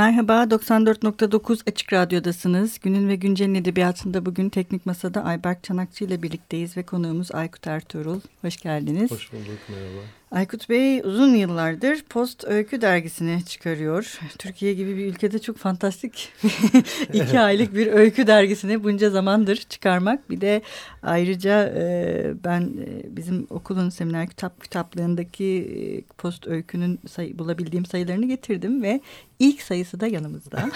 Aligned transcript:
Merhaba, 0.00 0.42
94.9 0.42 1.70
Açık 1.70 1.92
Radyo'dasınız. 1.92 2.78
Günün 2.78 3.08
ve 3.08 3.16
Güncel'in 3.16 3.54
edebiyatında 3.54 4.26
bugün 4.26 4.48
Teknik 4.48 4.86
Masa'da 4.86 5.24
Ayberk 5.24 5.64
Çanakçı 5.64 6.04
ile 6.04 6.22
birlikteyiz 6.22 6.76
ve 6.76 6.82
konuğumuz 6.82 7.34
Aykut 7.34 7.66
Ertuğrul. 7.66 8.20
Hoş 8.40 8.56
geldiniz. 8.56 9.10
Hoş 9.10 9.32
bulduk, 9.32 9.58
merhaba. 9.68 10.19
Aykut 10.30 10.68
Bey 10.68 11.00
uzun 11.00 11.34
yıllardır 11.34 12.02
Post 12.02 12.44
Öykü 12.44 12.80
dergisini 12.80 13.44
çıkarıyor. 13.44 14.18
Türkiye 14.38 14.74
gibi 14.74 14.96
bir 14.96 15.06
ülkede 15.06 15.38
çok 15.38 15.56
fantastik 15.56 16.32
iki 17.12 17.40
aylık 17.40 17.74
bir 17.74 17.86
öykü 17.86 18.26
dergisini 18.26 18.84
bunca 18.84 19.10
zamandır 19.10 19.56
çıkarmak. 19.56 20.30
Bir 20.30 20.40
de 20.40 20.62
ayrıca 21.02 21.72
e, 21.76 22.34
ben 22.44 22.60
e, 22.60 23.16
bizim 23.16 23.46
okulun 23.50 23.88
seminer 23.88 24.28
kitap 24.28 24.62
kitaplığındaki 24.62 25.44
e, 25.44 26.14
Post 26.18 26.46
Öykü'nün 26.46 27.00
sayı, 27.08 27.38
bulabildiğim 27.38 27.86
sayılarını 27.86 28.26
getirdim 28.26 28.82
ve 28.82 29.00
ilk 29.38 29.62
sayısı 29.62 30.00
da 30.00 30.06
yanımızda. 30.06 30.58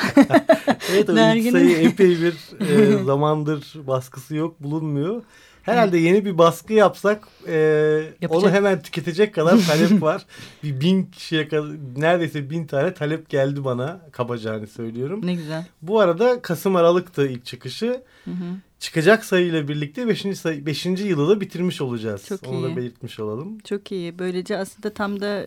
evet 0.92 1.10
o 1.10 1.12
ilk 1.12 1.52
sayı 1.52 1.76
epey 1.76 2.20
bir 2.20 2.34
e, 2.60 3.04
zamandır 3.04 3.74
baskısı 3.86 4.36
yok 4.36 4.62
bulunmuyor. 4.62 5.22
Herhalde 5.64 5.98
yeni 5.98 6.24
bir 6.24 6.38
baskı 6.38 6.72
yapsak 6.72 7.28
e, 7.48 8.28
onu 8.28 8.50
hemen 8.50 8.82
tüketecek 8.82 9.34
kadar 9.34 9.58
talep 9.58 10.02
var. 10.02 10.26
bir 10.62 10.80
bin 10.80 11.04
kişiye 11.04 11.48
kadar 11.48 11.70
neredeyse 11.96 12.50
bin 12.50 12.66
tane 12.66 12.94
talep 12.94 13.28
geldi 13.28 13.64
bana 13.64 14.00
kabaca 14.12 14.54
hani 14.54 14.66
söylüyorum. 14.66 15.20
Ne 15.26 15.34
güzel. 15.34 15.66
Bu 15.82 16.00
arada 16.00 16.42
Kasım 16.42 16.76
Aralık'tı 16.76 17.26
ilk 17.26 17.44
çıkışı. 17.44 18.02
Hı 18.24 18.30
hı. 18.30 18.56
Çıkacak 18.78 19.24
sayıyla 19.24 19.68
birlikte 19.68 20.08
5. 20.08 20.38
sayı 20.38 20.66
5. 20.66 20.86
yılı 20.86 21.28
da 21.28 21.40
bitirmiş 21.40 21.80
olacağız. 21.80 22.26
Çok 22.28 22.48
Onu 22.48 22.56
iyi. 22.56 22.72
da 22.72 22.76
belirtmiş 22.76 23.20
olalım. 23.20 23.58
Çok 23.58 23.92
iyi. 23.92 24.18
Böylece 24.18 24.56
aslında 24.58 24.94
tam 24.94 25.20
da 25.20 25.44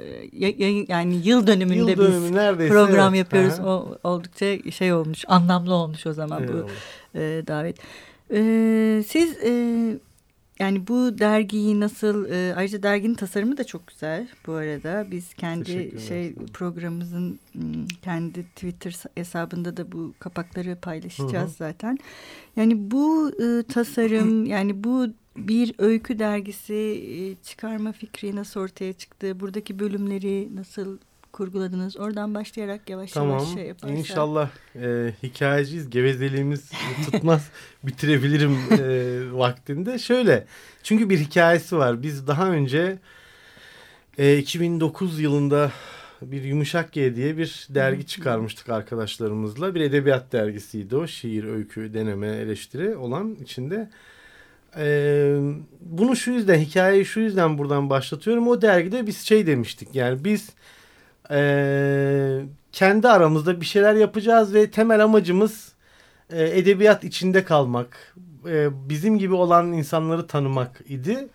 yani 0.87 1.21
yıl 1.23 1.47
dönümünde 1.47 1.91
yıl 1.91 1.97
dönümü 1.97 2.23
biz 2.23 2.31
neredeyse, 2.31 2.73
program 2.73 3.15
evet. 3.15 3.19
yapıyoruz. 3.25 3.59
O 3.59 3.97
oldukça 4.03 4.71
şey 4.71 4.93
olmuş, 4.93 5.23
anlamlı 5.27 5.73
olmuş 5.73 6.07
o 6.07 6.13
zaman 6.13 6.43
evet, 6.43 6.53
bu 6.53 6.67
e, 7.19 7.43
davet. 7.47 7.77
Ee, 8.31 9.03
siz 9.07 9.37
e, 9.43 9.51
yani 10.59 10.87
bu 10.87 11.19
dergiyi 11.19 11.79
nasıl 11.79 12.29
e, 12.29 12.55
ayrıca 12.55 12.83
derginin 12.83 13.15
tasarımı 13.15 13.57
da 13.57 13.63
çok 13.63 13.87
güzel 13.87 14.27
bu 14.47 14.53
arada. 14.53 15.11
Biz 15.11 15.33
kendi 15.33 16.01
şey 16.07 16.33
programımızın 16.35 17.39
kendi 18.01 18.43
Twitter 18.43 19.03
hesabında 19.15 19.77
da 19.77 19.91
bu 19.91 20.13
kapakları 20.19 20.75
paylaşacağız 20.75 21.49
hı 21.49 21.53
hı. 21.53 21.57
zaten. 21.57 21.97
Yani 22.55 22.91
bu 22.91 23.31
e, 23.41 23.63
tasarım 23.63 24.45
yani 24.55 24.83
bu 24.83 25.07
bir 25.37 25.75
öykü 25.77 26.19
dergisi 26.19 27.37
çıkarma 27.43 27.91
fikri 27.91 28.35
nasıl 28.35 28.59
ortaya 28.59 28.93
çıktı? 28.93 29.39
Buradaki 29.39 29.79
bölümleri 29.79 30.55
nasıl 30.55 30.97
kurguladınız? 31.37 31.97
Oradan 31.97 32.35
başlayarak 32.35 32.89
yavaş 32.89 33.11
tamam. 33.11 33.29
yavaş 33.29 33.53
şey 33.53 33.65
yaparsak. 33.65 33.97
İnşallah 33.97 34.49
e, 34.75 35.13
hikayeciyiz. 35.23 35.89
Gevezeliğimiz 35.89 36.71
tutmaz. 37.05 37.49
bitirebilirim 37.83 38.57
e, 38.71 39.37
vaktinde. 39.37 39.99
Şöyle. 39.99 40.45
Çünkü 40.83 41.09
bir 41.09 41.19
hikayesi 41.19 41.77
var. 41.77 42.03
Biz 42.03 42.27
daha 42.27 42.49
önce 42.49 42.99
e, 44.17 44.37
2009 44.37 45.19
yılında 45.19 45.71
bir 46.21 46.43
Yumuşak 46.43 46.91
G 46.91 47.15
diye 47.15 47.37
bir 47.37 47.67
dergi 47.69 48.05
çıkarmıştık 48.05 48.69
arkadaşlarımızla. 48.69 49.75
Bir 49.75 49.81
edebiyat 49.81 50.31
dergisiydi 50.31 50.95
o. 50.95 51.07
Şiir, 51.07 51.43
öykü, 51.43 51.93
deneme, 51.93 52.27
eleştiri 52.27 52.95
olan 52.95 53.35
içinde. 53.43 53.89
Ee, 54.77 55.37
bunu 55.81 56.15
şu 56.15 56.31
yüzden, 56.31 56.59
hikayeyi 56.59 57.05
şu 57.05 57.19
yüzden 57.19 57.57
buradan 57.57 57.89
başlatıyorum. 57.89 58.47
O 58.47 58.61
dergide 58.61 59.07
biz 59.07 59.17
şey 59.17 59.47
demiştik. 59.47 59.95
Yani 59.95 60.23
biz 60.23 60.49
e, 61.31 62.41
kendi 62.71 63.07
aramızda 63.07 63.61
bir 63.61 63.65
şeyler 63.65 63.93
yapacağız 63.93 64.53
ve 64.53 64.71
temel 64.71 65.03
amacımız 65.03 65.73
e, 66.29 66.59
edebiyat 66.59 67.03
içinde 67.03 67.43
kalmak. 67.43 68.15
E, 68.47 68.89
bizim 68.89 69.17
gibi 69.17 69.33
olan 69.33 69.73
insanları 69.73 70.27
tanımak 70.27 70.81
idi. 70.87 71.27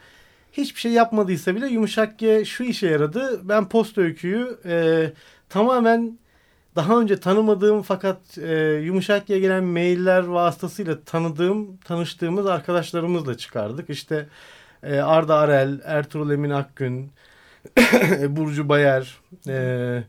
Hiçbir 0.52 0.80
şey 0.80 0.92
yapmadıysa 0.92 1.56
bile 1.56 1.66
Yumuşak 1.66 2.18
G 2.18 2.44
şu 2.44 2.64
işe 2.64 2.86
yaradı. 2.86 3.40
Ben 3.48 3.68
post 3.68 3.98
öyküyü 3.98 4.58
e, 4.64 5.12
tamamen 5.48 6.18
daha 6.76 7.00
önce 7.00 7.20
tanımadığım 7.20 7.82
fakat 7.82 8.38
e, 8.38 8.54
Yumuşak 8.84 9.26
G'ye 9.26 9.40
gelen 9.40 9.64
mailler 9.64 10.24
vasıtasıyla 10.24 11.04
tanıdığım, 11.04 11.76
tanıştığımız 11.76 12.46
arkadaşlarımızla 12.46 13.36
çıkardık. 13.36 13.90
İşte 13.90 14.28
e, 14.82 15.00
Arda 15.00 15.36
Arel, 15.36 15.80
Ertuğrul 15.84 16.30
Emin 16.30 16.50
Akgün, 16.50 17.12
Burcu 18.28 18.68
Bayer 18.68 19.18
e, 19.48 20.02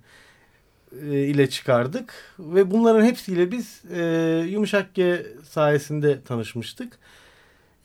e, 1.01 1.19
ile 1.19 1.49
çıkardık. 1.49 2.13
Ve 2.39 2.71
bunların 2.71 3.05
hepsiyle 3.05 3.51
biz 3.51 3.81
e, 3.95 4.03
Yumuşak 4.49 4.93
G 4.93 5.25
sayesinde 5.49 6.21
tanışmıştık. 6.21 6.99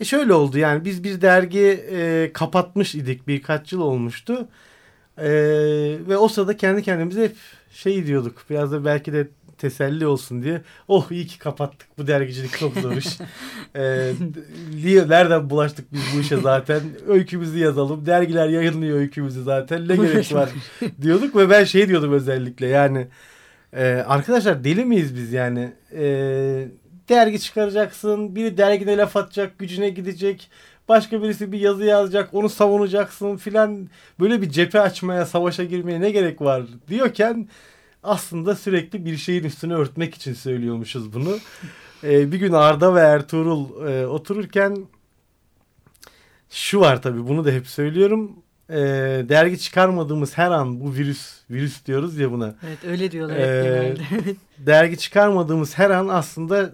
E 0.00 0.04
şöyle 0.04 0.32
oldu 0.32 0.58
yani 0.58 0.84
biz 0.84 1.04
bir 1.04 1.20
dergi 1.20 1.84
e, 1.90 2.30
kapatmış 2.34 2.94
idik 2.94 3.28
birkaç 3.28 3.72
yıl 3.72 3.80
olmuştu. 3.80 4.48
E, 5.18 5.28
ve 6.08 6.16
o 6.16 6.28
sırada 6.28 6.56
kendi 6.56 6.82
kendimize 6.82 7.24
hep 7.24 7.36
şey 7.72 8.06
diyorduk 8.06 8.44
biraz 8.50 8.72
da 8.72 8.84
belki 8.84 9.12
de 9.12 9.28
teselli 9.58 10.06
olsun 10.06 10.42
diye. 10.42 10.62
Oh 10.88 11.10
iyi 11.10 11.26
ki 11.26 11.38
kapattık 11.38 11.88
bu 11.98 12.06
dergicilik 12.06 12.58
çok 12.58 12.74
zor 12.74 12.92
iş. 12.92 13.18
ee, 13.76 14.12
nereden 15.08 15.50
bulaştık 15.50 15.92
biz 15.92 16.00
bu 16.16 16.20
işe 16.20 16.36
zaten? 16.36 16.80
Öykümüzü 17.08 17.58
yazalım. 17.58 18.06
Dergiler 18.06 18.48
yayınlıyor 18.48 18.98
öykümüzü 18.98 19.42
zaten. 19.42 19.88
Ne 19.88 19.96
gerek 19.96 20.32
var 20.34 20.50
diyorduk 21.02 21.36
ve 21.36 21.50
ben 21.50 21.64
şey 21.64 21.88
diyordum 21.88 22.12
özellikle 22.12 22.66
yani 22.66 23.08
e, 23.72 24.04
arkadaşlar 24.08 24.64
deli 24.64 24.84
miyiz 24.84 25.16
biz 25.16 25.32
yani? 25.32 25.72
E, 25.92 26.04
dergi 27.08 27.40
çıkaracaksın. 27.40 28.36
Biri 28.36 28.58
dergine 28.58 28.96
laf 28.96 29.16
atacak. 29.16 29.58
Gücüne 29.58 29.90
gidecek. 29.90 30.50
Başka 30.88 31.22
birisi 31.22 31.52
bir 31.52 31.60
yazı 31.60 31.84
yazacak. 31.84 32.34
Onu 32.34 32.48
savunacaksın 32.48 33.36
filan. 33.36 33.88
Böyle 34.20 34.42
bir 34.42 34.50
cephe 34.50 34.80
açmaya, 34.80 35.26
savaşa 35.26 35.64
girmeye 35.64 36.00
ne 36.00 36.10
gerek 36.10 36.40
var 36.40 36.62
diyorken 36.88 37.48
aslında 38.08 38.56
sürekli 38.56 39.04
bir 39.04 39.16
şeyin 39.16 39.44
üstünü 39.44 39.74
örtmek 39.74 40.14
için 40.14 40.34
söylüyormuşuz 40.34 41.12
bunu. 41.12 41.38
Ee, 42.04 42.32
bir 42.32 42.38
gün 42.38 42.52
Arda 42.52 42.94
ve 42.94 43.00
Ertuğrul 43.00 43.88
e, 43.88 44.06
otururken 44.06 44.86
şu 46.50 46.80
var 46.80 47.02
tabii 47.02 47.28
bunu 47.28 47.44
da 47.44 47.50
hep 47.50 47.66
söylüyorum. 47.66 48.32
E, 48.70 48.76
dergi 49.28 49.58
çıkarmadığımız 49.58 50.38
her 50.38 50.50
an 50.50 50.80
bu 50.80 50.94
virüs 50.94 51.36
virüs 51.50 51.86
diyoruz 51.86 52.18
ya 52.18 52.32
buna. 52.32 52.54
Evet 52.66 52.78
öyle 52.84 53.10
diyorlar 53.10 53.36
e, 53.36 53.96
dergi 54.58 54.98
çıkarmadığımız 54.98 55.78
her 55.78 55.90
an 55.90 56.08
aslında 56.08 56.72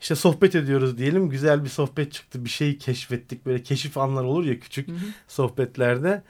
işte 0.00 0.14
sohbet 0.14 0.54
ediyoruz 0.54 0.98
diyelim. 0.98 1.28
Güzel 1.28 1.64
bir 1.64 1.68
sohbet 1.68 2.12
çıktı. 2.12 2.44
Bir 2.44 2.50
şeyi 2.50 2.78
keşfettik. 2.78 3.46
Böyle 3.46 3.62
keşif 3.62 3.98
anlar 3.98 4.24
olur 4.24 4.44
ya 4.44 4.60
küçük 4.60 4.88
hı 4.88 4.92
hı. 4.92 4.96
sohbetlerde. 5.28 6.22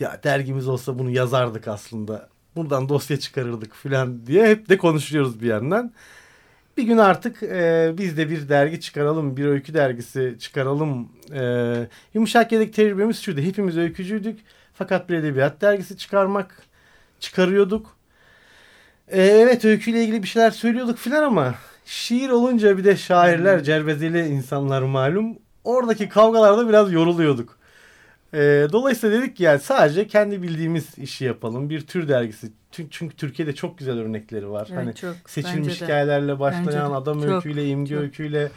Ya 0.00 0.20
dergimiz 0.24 0.68
olsa 0.68 0.98
bunu 0.98 1.10
yazardık 1.10 1.68
aslında 1.68 2.28
buradan 2.56 2.88
dosya 2.88 3.18
çıkarırdık 3.18 3.74
falan 3.74 4.26
diye 4.26 4.48
hep 4.48 4.68
de 4.68 4.78
konuşuyoruz 4.78 5.42
bir 5.42 5.46
yandan. 5.46 5.92
Bir 6.76 6.82
gün 6.82 6.98
artık 6.98 7.42
e, 7.42 7.92
biz 7.98 8.16
de 8.16 8.30
bir 8.30 8.48
dergi 8.48 8.80
çıkaralım, 8.80 9.36
bir 9.36 9.44
öykü 9.44 9.74
dergisi 9.74 10.36
çıkaralım. 10.40 11.08
E, 11.34 11.74
yumuşak 12.14 12.52
yedek 12.52 12.74
tecrübemiz 12.74 13.20
şuydu. 13.20 13.40
Hepimiz 13.40 13.78
öykücüydük. 13.78 14.40
Fakat 14.74 15.08
bir 15.08 15.14
edebiyat 15.14 15.60
dergisi 15.60 15.96
çıkarmak, 15.96 16.62
çıkarıyorduk. 17.20 17.96
E, 19.08 19.22
evet 19.22 19.64
öyküyle 19.64 20.02
ilgili 20.02 20.22
bir 20.22 20.28
şeyler 20.28 20.50
söylüyorduk 20.50 20.98
filan 20.98 21.22
ama 21.22 21.54
şiir 21.84 22.30
olunca 22.30 22.78
bir 22.78 22.84
de 22.84 22.96
şairler, 22.96 23.56
hmm. 23.56 23.64
cervezeli 23.64 24.26
insanlar 24.26 24.82
malum. 24.82 25.38
Oradaki 25.64 26.08
kavgalarda 26.08 26.68
biraz 26.68 26.92
yoruluyorduk. 26.92 27.58
E, 28.34 28.68
dolayısıyla 28.72 29.22
dedik 29.22 29.36
ki 29.36 29.42
yani 29.42 29.60
sadece 29.60 30.06
kendi 30.06 30.42
bildiğimiz 30.42 30.98
işi 30.98 31.24
yapalım. 31.24 31.70
Bir 31.70 31.80
tür 31.80 32.08
dergisi. 32.08 32.50
Çünkü 32.90 33.16
Türkiye'de 33.16 33.54
çok 33.54 33.78
güzel 33.78 33.98
örnekleri 33.98 34.50
var. 34.50 34.68
Evet, 34.70 34.78
hani 34.78 34.94
çok, 34.94 35.16
seçilmiş 35.26 35.82
hikayelerle 35.82 36.40
başlayan 36.40 36.92
adam 36.92 37.22
çok, 37.22 37.30
öyküyle, 37.30 37.68
imge 37.68 37.94
çok. 37.94 38.02
öyküyle, 38.02 38.50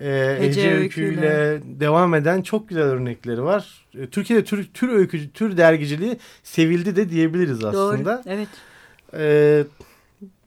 e, 0.00 0.36
Ece, 0.40 0.60
Ece 0.60 0.74
öyküyle, 0.74 1.30
öyküyle 1.30 1.80
devam 1.80 2.14
eden 2.14 2.42
çok 2.42 2.68
güzel 2.68 2.84
örnekleri 2.84 3.42
var. 3.42 3.86
E, 3.98 4.06
Türkiye'de 4.06 4.44
tür, 4.44 4.68
tür 4.74 4.88
öykücü, 4.88 5.32
tür 5.32 5.56
dergiciliği 5.56 6.16
sevildi 6.42 6.96
de 6.96 7.10
diyebiliriz 7.10 7.64
aslında. 7.64 8.16
Doğru, 8.16 8.22
evet. 8.26 8.48
E, 9.14 9.64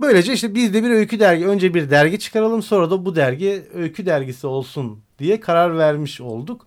böylece 0.01 0.33
işte 0.33 0.55
biz 0.55 0.73
de 0.73 0.83
bir 0.83 0.89
öykü 0.89 1.19
dergi, 1.19 1.47
önce 1.47 1.73
bir 1.73 1.89
dergi 1.89 2.19
çıkaralım 2.19 2.63
sonra 2.63 2.91
da 2.91 3.05
bu 3.05 3.15
dergi 3.15 3.63
öykü 3.73 4.05
dergisi 4.05 4.47
olsun 4.47 4.99
diye 5.19 5.39
karar 5.39 5.77
vermiş 5.77 6.21
olduk. 6.21 6.65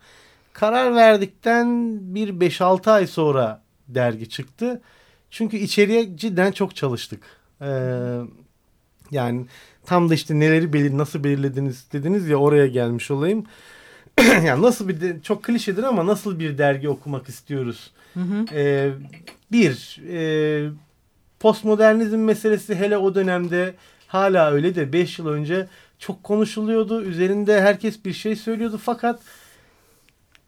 Karar 0.52 0.94
verdikten 0.94 1.99
bir 2.14 2.28
5-6 2.28 2.90
ay 2.90 3.06
sonra 3.06 3.62
dergi 3.88 4.28
çıktı. 4.28 4.82
Çünkü 5.31 5.56
içeriye 5.56 6.16
cidden 6.16 6.52
çok 6.52 6.76
çalıştık. 6.76 7.22
Ee, 7.62 8.19
yani 9.10 9.46
tam 9.87 10.10
da 10.10 10.14
işte 10.14 10.38
neleri 10.38 10.72
belir 10.72 10.99
nasıl 10.99 11.25
belirlediniz 11.25 11.87
dediniz 11.93 12.28
ya 12.28 12.37
oraya 12.37 12.66
gelmiş 12.66 13.10
olayım. 13.10 13.46
yani 14.44 14.62
nasıl 14.62 14.88
bir 14.88 15.00
de, 15.00 15.20
çok 15.22 15.43
klişedir 15.43 15.82
ama 15.82 16.06
nasıl 16.06 16.38
bir 16.38 16.58
dergi 16.58 16.88
okumak 16.88 17.28
istiyoruz? 17.28 17.90
Hı 18.14 18.20
hı. 18.20 18.44
Ee, 18.52 18.90
bir 19.52 20.00
e, 20.08 20.70
postmodernizm 21.40 22.19
meselesi 22.19 22.75
hele 22.75 22.96
o 22.96 23.14
dönemde 23.14 23.75
hala 24.06 24.50
öyle 24.50 24.75
de 24.75 24.93
5 24.93 25.19
yıl 25.19 25.28
önce 25.28 25.66
çok 25.98 26.25
konuşuluyordu. 26.25 27.02
Üzerinde 27.02 27.60
herkes 27.60 28.05
bir 28.05 28.12
şey 28.12 28.37
söylüyordu 28.37 28.81
fakat 28.84 29.20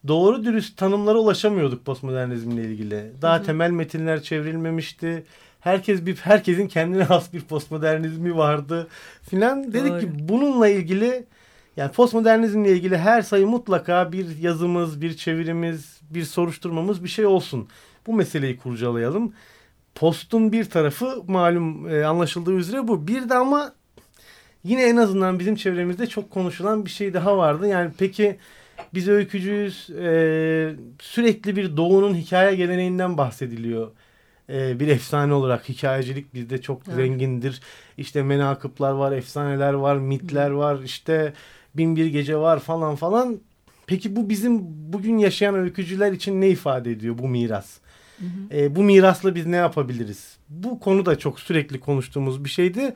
doğru 0.08 0.44
dürüst 0.44 0.76
tanımlara 0.76 1.18
ulaşamıyorduk 1.18 1.84
postmodernizmle 1.84 2.64
ilgili. 2.64 3.12
Daha 3.22 3.36
hı 3.36 3.40
hı. 3.40 3.44
temel 3.46 3.70
metinler 3.70 4.22
çevrilmemişti. 4.22 5.24
Herkes 5.60 6.06
bir 6.06 6.16
herkesin 6.16 6.68
kendine 6.68 7.02
has 7.02 7.32
bir 7.32 7.40
postmodernizmi 7.40 8.36
vardı 8.36 8.88
filan. 9.22 9.72
Dedik 9.72 9.92
Doğru. 9.92 10.00
ki 10.00 10.08
bununla 10.28 10.68
ilgili 10.68 11.24
yani 11.76 11.92
postmodernizmle 11.92 12.72
ilgili 12.72 12.98
her 12.98 13.22
sayı 13.22 13.46
mutlaka 13.46 14.12
bir 14.12 14.38
yazımız, 14.38 15.00
bir 15.00 15.16
çevirimiz, 15.16 16.00
bir 16.10 16.24
soruşturmamız 16.24 17.04
bir 17.04 17.08
şey 17.08 17.26
olsun. 17.26 17.68
Bu 18.06 18.12
meseleyi 18.12 18.56
kurcalayalım. 18.56 19.32
Postun 19.94 20.52
bir 20.52 20.64
tarafı 20.64 21.22
malum 21.26 21.88
e, 21.88 22.04
anlaşıldığı 22.04 22.52
üzere 22.52 22.88
bu. 22.88 23.08
Bir 23.08 23.28
de 23.28 23.34
ama 23.34 23.72
yine 24.64 24.82
en 24.82 24.96
azından 24.96 25.38
bizim 25.38 25.56
çevremizde 25.56 26.06
çok 26.06 26.30
konuşulan 26.30 26.84
bir 26.84 26.90
şey 26.90 27.14
daha 27.14 27.36
vardı. 27.36 27.68
Yani 27.68 27.90
peki 27.98 28.38
biz 28.94 29.08
öykücüyüz. 29.08 29.90
E, 29.90 30.76
sürekli 31.00 31.56
bir 31.56 31.76
doğunun 31.76 32.14
hikaye 32.14 32.56
geleneğinden 32.56 33.18
bahsediliyor. 33.18 33.90
E, 34.50 34.80
bir 34.80 34.88
efsane 34.88 35.34
olarak 35.34 35.68
hikayecilik 35.68 36.34
bizde 36.34 36.60
çok 36.60 36.82
evet. 36.86 36.96
zengindir. 36.96 37.60
İşte 37.98 38.22
menakıplar 38.22 38.92
var, 38.92 39.12
efsaneler 39.12 39.72
var, 39.72 39.96
mitler 39.96 40.50
var. 40.50 40.78
İşte 40.84 41.32
bin 41.74 41.96
bir 41.96 42.06
gece 42.06 42.36
var 42.36 42.60
falan 42.60 42.96
falan. 42.96 43.40
Peki 43.86 44.16
bu 44.16 44.28
bizim 44.28 44.60
bugün 44.92 45.18
yaşayan 45.18 45.54
öykücüler 45.54 46.12
için 46.12 46.40
ne 46.40 46.48
ifade 46.48 46.90
ediyor 46.90 47.18
bu 47.18 47.28
miras? 47.28 47.78
Hı 48.18 48.24
hı. 48.24 48.58
E, 48.58 48.76
bu 48.76 48.82
mirasla 48.82 49.34
biz 49.34 49.46
ne 49.46 49.56
yapabiliriz? 49.56 50.36
Bu 50.48 50.80
konu 50.80 51.06
da 51.06 51.18
çok 51.18 51.40
sürekli 51.40 51.80
konuştuğumuz 51.80 52.44
bir 52.44 52.50
şeydi. 52.50 52.94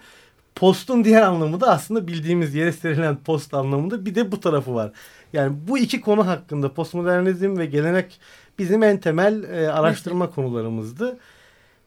Postun 0.55 1.05
diğer 1.05 1.23
anlamı 1.23 1.61
da 1.61 1.71
aslında 1.71 2.09
bildiğimiz 2.09 2.55
yere 2.55 2.73
serilen 2.73 3.17
post 3.17 3.55
anlamında 3.55 4.07
bir 4.07 4.15
de 4.15 4.33
bu 4.33 4.41
tarafı 4.41 4.75
var. 4.75 4.93
Yani 5.33 5.57
bu 5.69 5.79
iki 5.79 6.01
konu 6.01 6.27
hakkında 6.27 6.75
postmodernizm 6.75 7.59
ve 7.59 7.67
gelenek 7.67 8.21
bizim 8.59 8.83
en 8.83 8.99
temel 9.01 9.43
e, 9.43 9.73
araştırma 9.73 10.25
evet. 10.25 10.35
konularımızdı. 10.35 11.19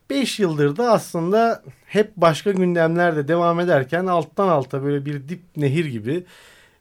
Beş 0.10 0.40
yıldır 0.40 0.78
da 0.78 0.92
aslında 0.92 1.64
hep 1.86 2.18
başka 2.18 2.52
gündemlerde 2.52 3.28
devam 3.28 3.60
ederken 3.60 4.06
alttan 4.06 4.48
alta 4.48 4.84
böyle 4.84 5.06
bir 5.06 5.30
dip 5.30 5.42
nehir 5.58 5.86
gibi 5.86 6.24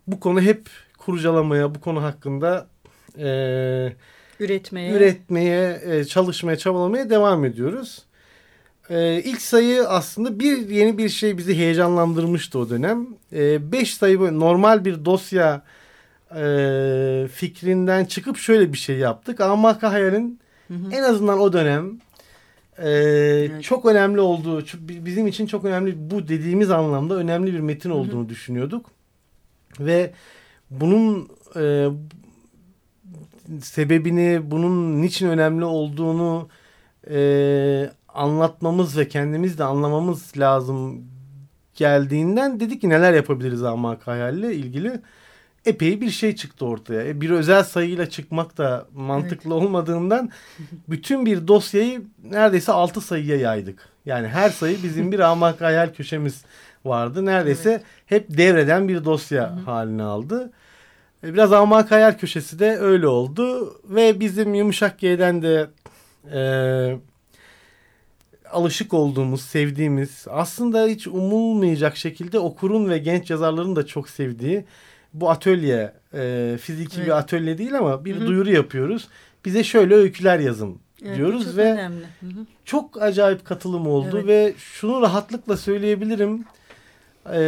bu 0.06 0.20
konu 0.20 0.40
hep 0.40 0.68
kurcalamaya, 0.98 1.74
bu 1.74 1.80
konu 1.80 2.02
hakkında 2.02 2.66
e, 3.18 3.28
üretmeye, 4.40 4.92
üretmeye, 4.92 5.80
e, 5.84 6.04
çalışmaya, 6.04 6.56
çabalamaya 6.56 7.10
devam 7.10 7.44
ediyoruz. 7.44 8.02
E, 8.90 9.22
ilk 9.22 9.42
sayı 9.42 9.88
aslında 9.88 10.40
bir 10.40 10.68
yeni 10.68 10.98
bir 10.98 11.08
şey 11.08 11.38
bizi 11.38 11.56
heyecanlandırmıştı 11.56 12.58
o 12.58 12.70
dönem. 12.70 13.06
E, 13.32 13.72
beş 13.72 13.94
sayı 13.94 14.18
normal 14.18 14.84
bir 14.84 15.04
dosya 15.04 15.62
e, 16.36 17.28
fikrinden 17.32 18.04
çıkıp 18.04 18.36
şöyle 18.36 18.72
bir 18.72 18.78
şey 18.78 18.96
yaptık. 18.96 19.40
Amaka 19.40 19.92
Hayal'in 19.92 20.40
en 20.92 21.02
azından 21.02 21.40
o 21.40 21.52
dönem 21.52 22.00
e, 22.78 22.90
evet. 22.90 23.62
çok 23.62 23.86
önemli 23.86 24.20
olduğu, 24.20 24.64
bizim 24.78 25.26
için 25.26 25.46
çok 25.46 25.64
önemli 25.64 26.10
bu 26.10 26.28
dediğimiz 26.28 26.70
anlamda 26.70 27.14
önemli 27.14 27.52
bir 27.52 27.60
metin 27.60 27.90
olduğunu 27.90 28.20
hı 28.20 28.24
hı. 28.24 28.28
düşünüyorduk. 28.28 28.90
Ve 29.80 30.12
bunun 30.70 31.28
e, 31.56 31.88
sebebini, 33.62 34.40
bunun 34.50 35.02
niçin 35.02 35.28
önemli 35.28 35.64
olduğunu 35.64 36.48
e, 37.10 37.90
anlatmamız 38.08 38.98
ve 38.98 39.08
kendimiz 39.08 39.58
de 39.58 39.64
anlamamız 39.64 40.32
lazım 40.36 41.04
geldiğinden 41.74 42.60
dedik 42.60 42.80
ki 42.80 42.88
neler 42.88 43.12
yapabiliriz 43.12 43.62
Amak 43.62 44.06
Hayal'le 44.06 44.52
ilgili 44.52 45.00
epey 45.64 46.00
bir 46.00 46.10
şey 46.10 46.36
çıktı 46.36 46.66
ortaya. 46.66 47.06
E, 47.06 47.20
bir 47.20 47.30
özel 47.30 47.64
sayıyla 47.64 48.10
çıkmak 48.10 48.58
da 48.58 48.86
mantıklı 48.94 49.54
evet. 49.54 49.62
olmadığından 49.62 50.30
bütün 50.88 51.26
bir 51.26 51.48
dosyayı 51.48 52.02
neredeyse 52.24 52.72
altı 52.72 53.00
sayıya 53.00 53.36
yaydık. 53.36 53.88
Yani 54.06 54.28
her 54.28 54.50
sayı 54.50 54.82
bizim 54.82 55.12
bir 55.12 55.20
Amak 55.30 55.60
Hayal 55.60 55.94
köşemiz 55.94 56.44
vardı. 56.84 57.26
Neredeyse 57.26 57.70
evet. 57.70 57.82
hep 58.06 58.36
devreden 58.36 58.88
bir 58.88 59.04
dosya 59.04 59.50
Hı-hı. 59.50 59.60
halini 59.60 60.02
aldı. 60.02 60.52
E, 61.24 61.34
biraz 61.34 61.52
Amak 61.52 61.90
Hayal 61.90 62.18
köşesi 62.18 62.58
de 62.58 62.78
öyle 62.78 63.06
oldu. 63.06 63.74
Ve 63.84 64.20
bizim 64.20 64.54
Yumuşak 64.54 64.98
G'den 64.98 65.42
de 65.42 65.70
e, 66.32 66.40
alışık 68.52 68.94
olduğumuz, 68.94 69.42
sevdiğimiz, 69.42 70.26
aslında 70.30 70.86
hiç 70.86 71.06
umulmayacak 71.06 71.96
şekilde 71.96 72.38
okurun 72.38 72.90
ve 72.90 72.98
genç 72.98 73.30
yazarların 73.30 73.76
da 73.76 73.86
çok 73.86 74.08
sevdiği 74.08 74.64
bu 75.14 75.30
atölye, 75.30 75.92
e, 76.14 76.56
fiziki 76.60 76.96
evet. 76.96 77.06
bir 77.06 77.18
atölye 77.18 77.58
değil 77.58 77.78
ama 77.78 78.04
bir 78.04 78.16
Hı-hı. 78.16 78.26
duyuru 78.26 78.50
yapıyoruz. 78.50 79.08
Bize 79.44 79.64
şöyle 79.64 79.94
öyküler 79.94 80.38
yazın 80.38 80.78
evet, 81.04 81.16
diyoruz 81.16 81.56
ve 81.56 81.72
önemli. 81.72 82.06
çok 82.64 83.02
acayip 83.02 83.44
katılım 83.44 83.86
oldu 83.86 84.16
evet. 84.16 84.26
ve 84.26 84.54
şunu 84.58 85.00
rahatlıkla 85.00 85.56
söyleyebilirim 85.56 86.44
e, 87.32 87.40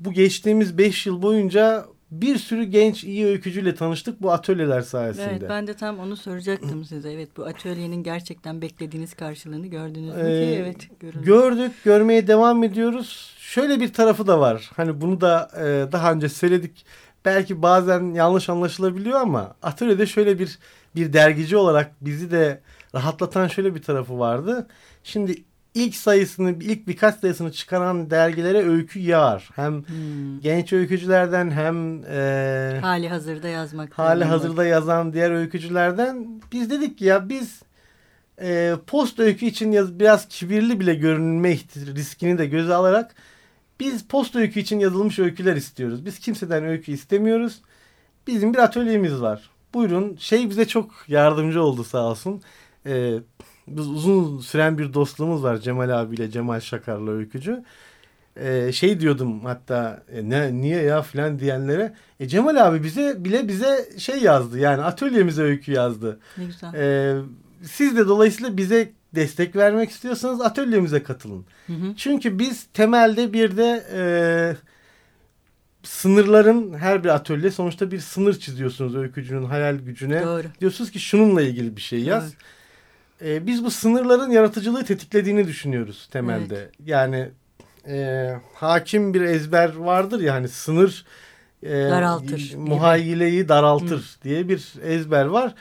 bu 0.00 0.12
geçtiğimiz 0.12 0.78
beş 0.78 1.06
yıl 1.06 1.22
boyunca 1.22 1.84
bir 2.20 2.38
sürü 2.38 2.64
genç 2.64 3.04
iyi 3.04 3.26
öykücüyle 3.26 3.74
tanıştık 3.74 4.22
bu 4.22 4.32
atölyeler 4.32 4.80
sayesinde. 4.80 5.28
Evet 5.30 5.42
ben 5.48 5.66
de 5.66 5.74
tam 5.74 5.98
onu 5.98 6.16
soracaktım 6.16 6.84
size. 6.84 7.12
Evet 7.12 7.36
bu 7.36 7.44
atölyenin 7.44 8.02
gerçekten 8.02 8.62
beklediğiniz 8.62 9.14
karşılığını 9.14 9.66
gördünüz 9.66 10.16
mü 10.16 10.22
ee, 10.22 10.46
ki? 10.46 10.60
Evet 10.62 11.00
görüldü. 11.00 11.24
Gördük 11.24 11.72
görmeye 11.84 12.26
devam 12.26 12.64
ediyoruz. 12.64 13.34
Şöyle 13.38 13.80
bir 13.80 13.92
tarafı 13.92 14.26
da 14.26 14.40
var. 14.40 14.70
Hani 14.76 15.00
bunu 15.00 15.20
da 15.20 15.50
e, 15.56 15.92
daha 15.92 16.12
önce 16.12 16.28
söyledik. 16.28 16.86
Belki 17.24 17.62
bazen 17.62 18.14
yanlış 18.14 18.48
anlaşılabiliyor 18.48 19.20
ama 19.20 19.54
atölyede 19.62 20.06
şöyle 20.06 20.38
bir 20.38 20.58
bir 20.96 21.12
dergici 21.12 21.56
olarak 21.56 21.92
bizi 22.00 22.30
de 22.30 22.60
rahatlatan 22.94 23.48
şöyle 23.48 23.74
bir 23.74 23.82
tarafı 23.82 24.18
vardı. 24.18 24.66
Şimdi 25.04 25.44
ilk 25.74 25.94
sayısını, 25.96 26.50
ilk 26.50 26.88
birkaç 26.88 27.20
sayısını 27.20 27.52
çıkaran 27.52 28.10
dergilere 28.10 28.68
öykü 28.68 29.00
yağar. 29.00 29.50
Hem 29.54 29.72
hmm. 29.72 30.40
genç 30.40 30.72
öykücülerden 30.72 31.50
hem 31.50 32.04
e, 32.04 32.78
hali 32.82 33.08
hazırda 33.08 33.48
yazmak. 33.48 33.98
Hali 33.98 34.24
hazırda 34.24 34.64
yazan 34.64 35.12
diğer 35.12 35.30
öykücülerden 35.30 36.42
biz 36.52 36.70
dedik 36.70 36.98
ki 36.98 37.04
ya 37.04 37.28
biz 37.28 37.62
e, 38.40 38.74
post 38.86 39.18
öykü 39.18 39.46
için 39.46 39.72
yaz, 39.72 39.98
biraz 39.98 40.28
kibirli 40.28 40.80
bile 40.80 40.94
görünme 40.94 41.58
riskini 41.76 42.38
de 42.38 42.46
göze 42.46 42.74
alarak 42.74 43.14
biz 43.80 44.08
post 44.08 44.36
öykü 44.36 44.60
için 44.60 44.78
yazılmış 44.78 45.18
öyküler 45.18 45.56
istiyoruz. 45.56 46.06
Biz 46.06 46.18
kimseden 46.18 46.64
öykü 46.64 46.92
istemiyoruz. 46.92 47.62
Bizim 48.26 48.54
bir 48.54 48.58
atölyemiz 48.58 49.20
var. 49.20 49.50
Buyurun 49.74 50.16
şey 50.16 50.50
bize 50.50 50.64
çok 50.68 50.90
yardımcı 51.08 51.62
oldu 51.62 51.84
sağ 51.84 52.04
olsun. 52.04 52.42
E, 52.86 53.14
biz 53.68 53.88
uzun 53.88 54.40
süren 54.40 54.78
bir 54.78 54.94
dostluğumuz 54.94 55.42
var 55.42 55.58
Cemal 55.58 56.00
abiyle 56.02 56.30
Cemal 56.30 56.60
Şakar'la 56.60 57.10
öykücü. 57.10 57.64
Ee, 58.36 58.72
şey 58.72 59.00
diyordum 59.00 59.44
hatta 59.44 60.02
e, 60.12 60.30
ne 60.30 60.60
niye 60.60 60.82
ya 60.82 61.02
filan 61.02 61.38
diyenlere 61.38 61.94
e, 62.20 62.28
Cemal 62.28 62.66
abi 62.66 62.82
bize 62.82 63.24
bile 63.24 63.48
bize 63.48 63.88
şey 63.98 64.22
yazdı 64.22 64.58
yani 64.58 64.82
atölyemize 64.82 65.42
öykü 65.42 65.72
yazdı. 65.72 66.18
Ne 66.38 66.44
güzel. 66.44 66.74
Ee, 66.74 67.20
siz 67.62 67.96
de 67.96 68.08
dolayısıyla 68.08 68.56
bize 68.56 68.92
destek 69.14 69.56
vermek 69.56 69.90
istiyorsanız 69.90 70.40
atölyemize 70.40 71.02
katılın. 71.02 71.44
Hı 71.66 71.72
hı. 71.72 71.96
Çünkü 71.96 72.38
biz 72.38 72.66
temelde 72.74 73.32
bir 73.32 73.56
de 73.56 73.84
e, 73.92 74.02
sınırların 75.82 76.74
her 76.74 77.04
bir 77.04 77.08
atölye 77.08 77.50
sonuçta 77.50 77.90
bir 77.90 77.98
sınır 77.98 78.38
çiziyorsunuz 78.38 78.96
öykücünün 78.96 79.44
hayal 79.44 79.76
gücüne. 79.76 80.22
Doğru. 80.22 80.46
Diyorsunuz 80.60 80.90
ki 80.90 81.00
şununla 81.00 81.42
ilgili 81.42 81.76
bir 81.76 81.80
şey 81.80 82.00
yaz. 82.00 82.24
Doğru 82.24 82.38
e, 83.24 83.46
biz 83.46 83.64
bu 83.64 83.70
sınırların 83.70 84.30
yaratıcılığı 84.30 84.84
tetiklediğini 84.84 85.46
düşünüyoruz 85.46 86.08
temelde. 86.10 86.56
Evet. 86.56 86.70
Yani 86.86 87.28
e, 87.88 88.28
hakim 88.54 89.14
bir 89.14 89.20
ezber 89.20 89.76
vardır 89.76 90.20
ya 90.20 90.34
hani 90.34 90.48
sınır 90.48 91.04
e, 91.62 91.70
daraltır. 91.70 92.54
Muhayyileyi 92.56 93.48
daraltır 93.48 93.98
Hı. 93.98 94.24
diye 94.24 94.48
bir 94.48 94.72
ezber 94.82 95.24
var. 95.24 95.54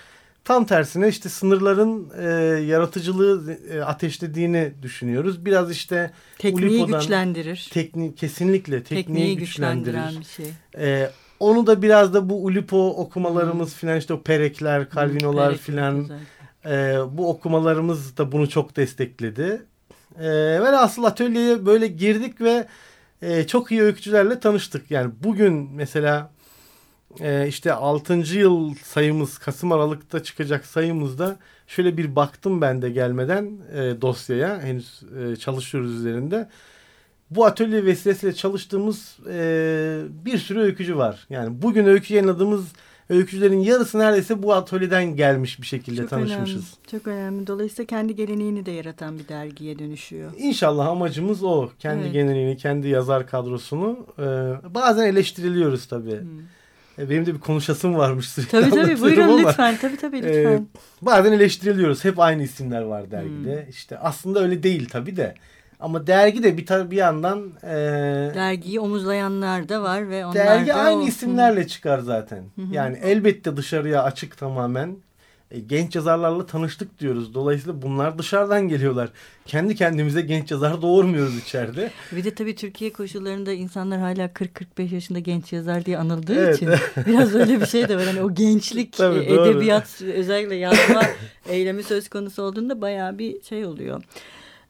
Tam 0.43 0.65
tersine 0.65 1.08
işte 1.08 1.29
sınırların 1.29 2.12
e, 2.17 2.24
yaratıcılığı 2.63 3.58
e, 3.74 3.82
ateşlediğini 3.82 4.74
düşünüyoruz. 4.82 5.46
Biraz 5.46 5.72
işte 5.72 6.12
tekniği 6.38 6.86
güçlendirir. 6.86 7.70
Teknik 7.74 8.17
kesinlikle 8.17 8.84
tekniği, 8.84 9.03
tekniği 9.03 9.38
güçlendirir. 9.38 10.20
bir 10.20 10.25
şey. 10.25 10.46
E, 10.77 11.10
onu 11.39 11.67
da 11.67 11.82
biraz 11.82 12.13
da 12.13 12.29
bu 12.29 12.43
Ulipo 12.43 12.89
okumalarımız 12.89 13.70
hmm. 13.70 13.77
filan 13.77 13.98
işte 13.98 14.13
o 14.13 14.22
Perekler, 14.22 14.89
Calvinolar 14.96 15.51
hmm, 15.51 15.58
filan 15.58 16.10
e, 16.65 16.98
bu 17.12 17.29
okumalarımız 17.29 18.17
da 18.17 18.32
bunu 18.32 18.50
çok 18.50 18.75
destekledi. 18.75 19.65
E, 20.20 20.29
ve 20.62 20.77
asıl 20.77 21.03
atölyeye 21.03 21.65
böyle 21.65 21.88
girdik 21.88 22.41
ve 22.41 22.67
e, 23.22 23.48
çok 23.48 23.72
iyi 23.72 23.82
öykücülerle 23.82 24.39
tanıştık. 24.39 24.91
Yani 24.91 25.12
bugün 25.24 25.70
mesela 25.74 26.32
e, 27.20 27.48
işte 27.48 27.74
6. 27.74 28.13
yıl 28.13 28.75
sayımız 28.75 29.38
Kasım 29.38 29.72
Aralık'ta 29.72 30.24
çıkacak 30.24 30.65
sayımızda 30.65 31.38
şöyle 31.67 31.98
bir 31.98 32.15
baktım 32.15 32.62
ben 32.62 32.82
de 32.82 32.89
gelmeden 32.89 33.58
e, 33.74 34.01
dosyaya 34.01 34.62
henüz 34.62 35.03
e, 35.20 35.36
çalışıyoruz 35.36 35.96
üzerinde. 35.96 36.50
bu 37.29 37.46
atölye 37.46 37.86
vesilesiyle 37.86 38.34
çalıştığımız 38.34 39.17
e, 39.29 40.01
bir 40.25 40.38
sürü 40.38 40.60
öykücü 40.60 40.98
var. 40.98 41.27
Yani 41.29 41.62
bugün 41.62 41.86
öykü 41.86 42.13
yayınladığımız 42.13 42.74
öykücülerin 43.10 43.60
yarısı 43.60 44.00
neredeyse 44.00 44.43
bu 44.43 44.53
atölyeden 44.53 45.15
gelmiş 45.15 45.62
bir 45.62 45.65
şekilde 45.67 46.01
çok 46.01 46.10
tanışmışız. 46.10 46.55
Önemli, 46.55 46.91
çok 46.91 47.07
önemli. 47.07 47.48
Dolayısıyla 47.48 47.86
kendi 47.86 48.15
geleneğini 48.15 48.65
de 48.65 48.72
yaratan 48.72 49.19
bir 49.19 49.27
dergiye 49.27 49.79
dönüşüyor. 49.79 50.31
İnşallah 50.38 50.88
amacımız 50.88 51.43
o. 51.43 51.69
Kendi 51.79 52.03
evet. 52.03 52.13
geleneğini, 52.13 52.57
kendi 52.57 52.88
yazar 52.88 53.27
kadrosunu. 53.27 54.05
E, 54.19 54.24
bazen 54.74 55.07
eleştiriliyoruz 55.07 55.86
tabii. 55.86 56.22
Hmm. 56.22 56.39
E, 57.05 57.10
benim 57.10 57.25
de 57.25 57.33
bir 57.33 57.39
konuşasım 57.39 57.95
varmış 57.95 58.29
sürekli 58.29 58.51
Tabii 58.51 58.69
tabii 58.69 59.01
buyurun 59.01 59.24
ama, 59.24 59.38
lütfen. 59.38 59.77
Tabii 59.81 59.98
tabii 59.98 60.17
lütfen. 60.17 60.53
E, 60.53 60.63
bazen 61.01 61.31
eleştiriliyoruz. 61.31 62.03
Hep 62.03 62.19
aynı 62.19 62.43
isimler 62.43 62.81
var 62.81 63.12
dergide. 63.12 63.63
Hmm. 63.63 63.69
İşte 63.69 63.98
aslında 63.98 64.43
öyle 64.43 64.63
değil 64.63 64.89
tabii 64.89 65.15
de. 65.15 65.36
Ama 65.84 66.08
dergi 66.08 66.44
de 66.44 66.58
bir, 66.58 66.92
bir 66.92 66.98
yandan... 66.98 67.52
E, 67.63 67.75
Dergiyi 68.36 68.80
omuzlayanlar 68.80 69.70
da 69.70 69.82
var 69.82 70.10
ve 70.10 70.25
onlar 70.25 70.36
Dergi 70.36 70.70
da 70.70 70.74
aynı 70.74 71.02
o... 71.02 71.08
isimlerle 71.08 71.68
çıkar 71.68 72.00
zaten. 72.00 72.44
Hı 72.56 72.62
hı. 72.62 72.74
Yani 72.74 72.98
elbette 73.04 73.58
dışarıya 73.58 74.04
açık 74.04 74.38
tamamen. 74.38 74.98
E, 75.52 75.60
genç 75.60 75.96
yazarlarla 75.96 76.46
tanıştık 76.46 77.00
diyoruz. 77.00 77.34
Dolayısıyla 77.34 77.82
bunlar 77.82 78.18
dışarıdan 78.18 78.68
geliyorlar. 78.68 79.10
Kendi 79.46 79.75
kendimize 79.75 80.22
genç 80.22 80.52
yazar 80.52 80.82
doğurmuyoruz 80.82 81.38
içeride. 81.38 81.92
Bir 82.12 82.24
de 82.24 82.36
tabii 82.36 82.56
Türkiye 82.56 82.94
koşullarında 82.94 83.52
insanlar 83.52 84.00
hala 84.00 84.25
40-45 84.25 84.94
yaşında 84.94 85.20
genç 85.20 85.54
yazar 85.54 85.86
diye 85.86 85.98
anıldığı 85.98 86.46
evet. 86.46 86.56
için 86.56 86.70
biraz 87.08 87.36
öyle 87.36 87.62
bir 87.62 87.66
şey 87.66 87.88
de 87.88 87.96
var. 87.96 88.06
Hani 88.06 88.22
o 88.22 88.34
gençlik 88.34 88.94
tabii, 88.94 89.20
edebiyat 89.20 90.02
özellikle 90.02 90.56
yazma 90.56 91.02
eylemi 91.50 91.84
söz 91.84 92.10
konusu 92.10 92.44
olduğunda 92.44 92.82
bayağı 92.82 93.18
bir 93.18 93.42
şey 93.42 93.66
oluyor. 93.66 94.04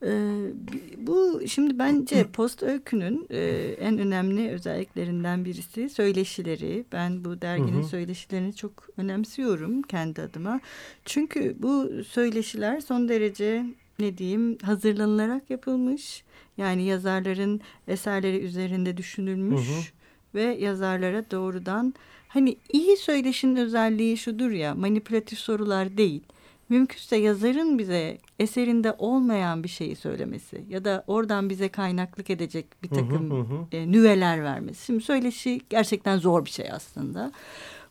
Ee, 0.06 0.52
bu 0.98 1.42
şimdi 1.48 1.80
bence 1.80 2.28
post 2.28 2.64
öykünün 2.64 3.28
e, 3.30 3.40
en 3.80 3.98
önemli 3.98 4.50
özelliklerinden 4.50 5.46
birisi 5.46 5.90
söyleşileri. 5.90 6.86
Ben 6.92 7.26
bu 7.26 7.42
derginin 7.42 7.82
hı 7.82 7.84
hı. 7.84 7.88
söyleşilerini 7.88 8.56
çok 8.56 8.72
önemsiyorum 8.98 9.82
kendi 9.82 10.22
adıma. 10.22 10.60
Çünkü 11.06 11.56
bu 11.60 11.90
söyleşiler 12.08 12.82
son 12.82 13.10
derece 13.10 13.66
ne 14.00 14.18
diyeyim 14.18 14.58
hazırlanılarak 14.58 15.50
yapılmış. 15.50 16.24
Yani 16.58 16.84
yazarların 16.84 17.62
eserleri 17.88 18.38
üzerinde 18.38 18.98
düşünülmüş 18.98 19.70
hı 19.70 19.74
hı. 19.74 19.84
ve 20.36 20.44
yazarlara 20.44 21.32
doğrudan 21.32 21.94
hani 22.28 22.58
iyi 22.74 22.98
söyleşinin 22.98 23.56
özelliği 23.56 24.18
şudur 24.18 24.52
ya 24.52 24.76
manipülatif 24.76 25.40
sorular 25.40 25.98
değil 25.98 26.22
mümkünse 26.70 27.16
yazarın 27.16 27.80
bize 27.80 28.18
eserinde 28.40 28.96
olmayan 28.98 29.64
bir 29.64 29.70
şeyi 29.70 29.96
söylemesi 29.96 30.64
ya 30.70 30.86
da 30.86 31.04
oradan 31.08 31.50
bize 31.50 31.70
kaynaklık 31.70 32.30
edecek 32.30 32.66
bir 32.84 32.90
takım 32.90 33.32
hı 33.32 33.36
hı 33.36 33.42
hı. 33.42 33.66
E, 33.72 33.92
nüveler 33.92 34.44
vermesi. 34.44 34.86
Şimdi 34.86 35.04
söyleşi 35.04 35.62
gerçekten 35.70 36.18
zor 36.18 36.46
bir 36.46 36.50
şey 36.50 36.72
aslında. 36.72 37.32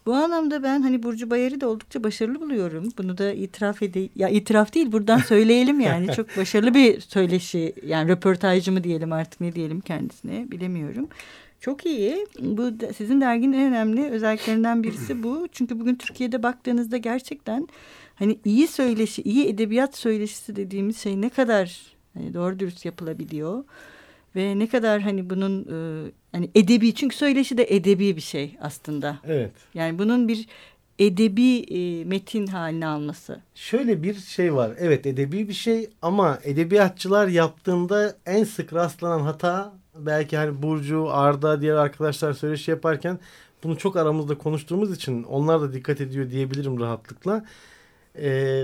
Bu 0.06 0.14
anlamda 0.14 0.62
ben 0.62 0.82
hani 0.82 1.02
Burcu 1.02 1.30
Bayar'ı 1.30 1.60
da 1.60 1.68
oldukça 1.68 2.04
başarılı 2.04 2.40
buluyorum. 2.40 2.88
Bunu 2.98 3.18
da 3.18 3.32
itiraf 3.32 3.82
edeyim. 3.82 4.10
Ya 4.16 4.28
itiraf 4.28 4.74
değil 4.74 4.92
buradan 4.92 5.18
söyleyelim 5.18 5.80
yani. 5.80 6.12
Çok 6.12 6.26
başarılı 6.36 6.74
bir 6.74 7.00
söyleşi 7.00 7.72
yani 7.86 8.08
röportajcı 8.08 8.72
mı 8.72 8.84
diyelim 8.84 9.12
artık 9.12 9.40
ne 9.40 9.54
diyelim 9.54 9.80
kendisine 9.80 10.50
bilemiyorum. 10.50 11.08
Çok 11.60 11.86
iyi. 11.86 12.26
Bu 12.40 12.70
sizin 12.96 13.20
derginin 13.20 13.58
en 13.58 13.68
önemli 13.68 14.10
özelliklerinden 14.10 14.82
birisi 14.82 15.22
bu. 15.22 15.48
Çünkü 15.52 15.80
bugün 15.80 15.94
Türkiye'de 15.94 16.42
baktığınızda 16.42 16.96
gerçekten 16.96 17.68
hani 18.22 18.38
iyi 18.44 18.68
söyleşi, 18.68 19.22
iyi 19.22 19.48
edebiyat 19.48 19.96
söyleşisi 19.96 20.56
dediğimiz 20.56 20.98
şey 20.98 21.20
ne 21.20 21.28
kadar 21.28 21.80
hani 22.14 22.34
doğru 22.34 22.58
dürüst 22.58 22.84
yapılabiliyor 22.84 23.64
ve 24.36 24.58
ne 24.58 24.66
kadar 24.66 25.00
hani 25.00 25.30
bunun 25.30 25.60
e, 25.60 26.10
hani 26.32 26.50
edebi 26.54 26.94
çünkü 26.94 27.16
söyleşi 27.16 27.58
de 27.58 27.66
edebi 27.68 28.16
bir 28.16 28.20
şey 28.20 28.56
aslında. 28.60 29.18
Evet. 29.24 29.52
Yani 29.74 29.98
bunun 29.98 30.28
bir 30.28 30.46
edebi 30.98 31.58
e, 31.58 32.04
metin 32.04 32.46
haline 32.46 32.86
alması. 32.86 33.40
Şöyle 33.54 34.02
bir 34.02 34.14
şey 34.14 34.54
var. 34.54 34.72
Evet 34.78 35.06
edebi 35.06 35.48
bir 35.48 35.52
şey 35.52 35.90
ama 36.02 36.38
edebiyatçılar 36.44 37.28
yaptığında 37.28 38.16
en 38.26 38.44
sık 38.44 38.72
rastlanan 38.72 39.20
hata 39.20 39.72
belki 39.96 40.36
hani 40.36 40.62
Burcu, 40.62 41.10
Arda 41.10 41.60
diğer 41.60 41.74
arkadaşlar 41.74 42.32
söyleşi 42.32 42.70
yaparken 42.70 43.18
bunu 43.64 43.78
çok 43.78 43.96
aramızda 43.96 44.38
konuştuğumuz 44.38 44.96
için 44.96 45.22
onlar 45.22 45.60
da 45.60 45.72
dikkat 45.72 46.00
ediyor 46.00 46.30
diyebilirim 46.30 46.80
rahatlıkla 46.80 47.44
e, 48.18 48.62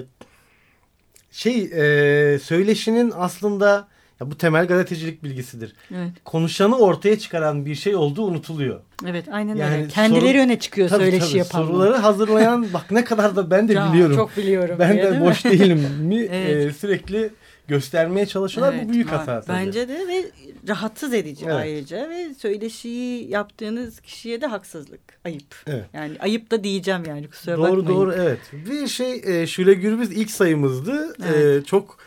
şey 1.30 1.62
e, 1.62 2.38
söyleşinin 2.38 3.12
aslında 3.16 3.88
ya 4.20 4.30
bu 4.30 4.38
temel 4.38 4.66
gazetecilik 4.66 5.22
bilgisidir. 5.22 5.74
Evet. 5.90 6.10
Konuşanı 6.24 6.78
ortaya 6.78 7.18
çıkaran 7.18 7.66
bir 7.66 7.74
şey 7.74 7.96
olduğu 7.96 8.22
unutuluyor. 8.24 8.80
Evet 9.06 9.24
aynen 9.32 9.56
yani 9.56 9.76
öyle. 9.76 9.88
Kendileri 9.88 10.32
soru, 10.32 10.42
öne 10.42 10.58
çıkıyor 10.58 10.88
tabii, 10.88 11.02
söyleşi 11.02 11.28
tabii, 11.28 11.38
yapanlar. 11.38 11.66
Soruları 11.66 11.96
hazırlayan 11.96 12.66
bak 12.74 12.90
ne 12.90 13.04
kadar 13.04 13.36
da 13.36 13.50
ben 13.50 13.68
de 13.68 13.72
biliyorum. 13.90 14.16
Çok 14.16 14.36
biliyorum. 14.36 14.76
Ben 14.78 14.92
diye, 14.92 15.04
de 15.04 15.20
boş 15.20 15.44
değilim 15.44 15.78
mi 16.00 16.16
evet. 16.32 16.66
e, 16.66 16.72
sürekli 16.72 17.30
göstermeye 17.68 18.26
çalışıyorlar. 18.26 18.74
Evet, 18.74 18.88
bu 18.88 18.92
büyük 18.92 19.12
hata. 19.12 19.40
Tabii. 19.40 19.56
Bence 19.56 19.88
de 19.88 20.08
ve 20.08 20.30
rahatsız 20.68 21.14
edici 21.14 21.44
evet. 21.44 21.54
ayrıca 21.54 22.10
ve 22.10 22.34
söyleşiyi 22.34 23.30
yaptığınız 23.30 24.00
kişiye 24.00 24.40
de 24.40 24.46
haksızlık. 24.46 25.00
Ayıp. 25.24 25.54
Evet. 25.66 25.84
Yani 25.92 26.16
ayıp 26.20 26.50
da 26.50 26.64
diyeceğim 26.64 27.02
yani 27.06 27.28
kusura 27.28 27.56
doğru, 27.56 27.62
bakmayın. 27.62 27.86
Doğru 27.86 27.96
doğru 27.96 28.12
evet. 28.12 28.38
Bir 28.52 28.86
şey 28.86 29.22
e, 29.24 29.46
Şule 29.46 29.74
Gürbüz 29.74 30.12
ilk 30.12 30.30
sayımızdı. 30.30 31.16
E, 31.22 31.28
evet. 31.28 31.62
E, 31.62 31.66
çok 31.66 31.98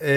e, 0.00 0.10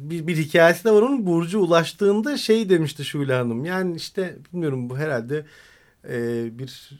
bir, 0.00 0.26
bir 0.26 0.36
hikayesi 0.36 0.84
de 0.84 0.90
var 0.90 1.02
onun. 1.02 1.26
Burcu 1.26 1.58
ulaştığında 1.58 2.36
şey 2.36 2.68
demişti 2.68 3.04
Şule 3.04 3.34
Hanım. 3.34 3.64
Yani 3.64 3.96
işte 3.96 4.36
bilmiyorum 4.52 4.90
bu 4.90 4.98
herhalde 4.98 5.44
e, 6.08 6.18
bir 6.58 6.90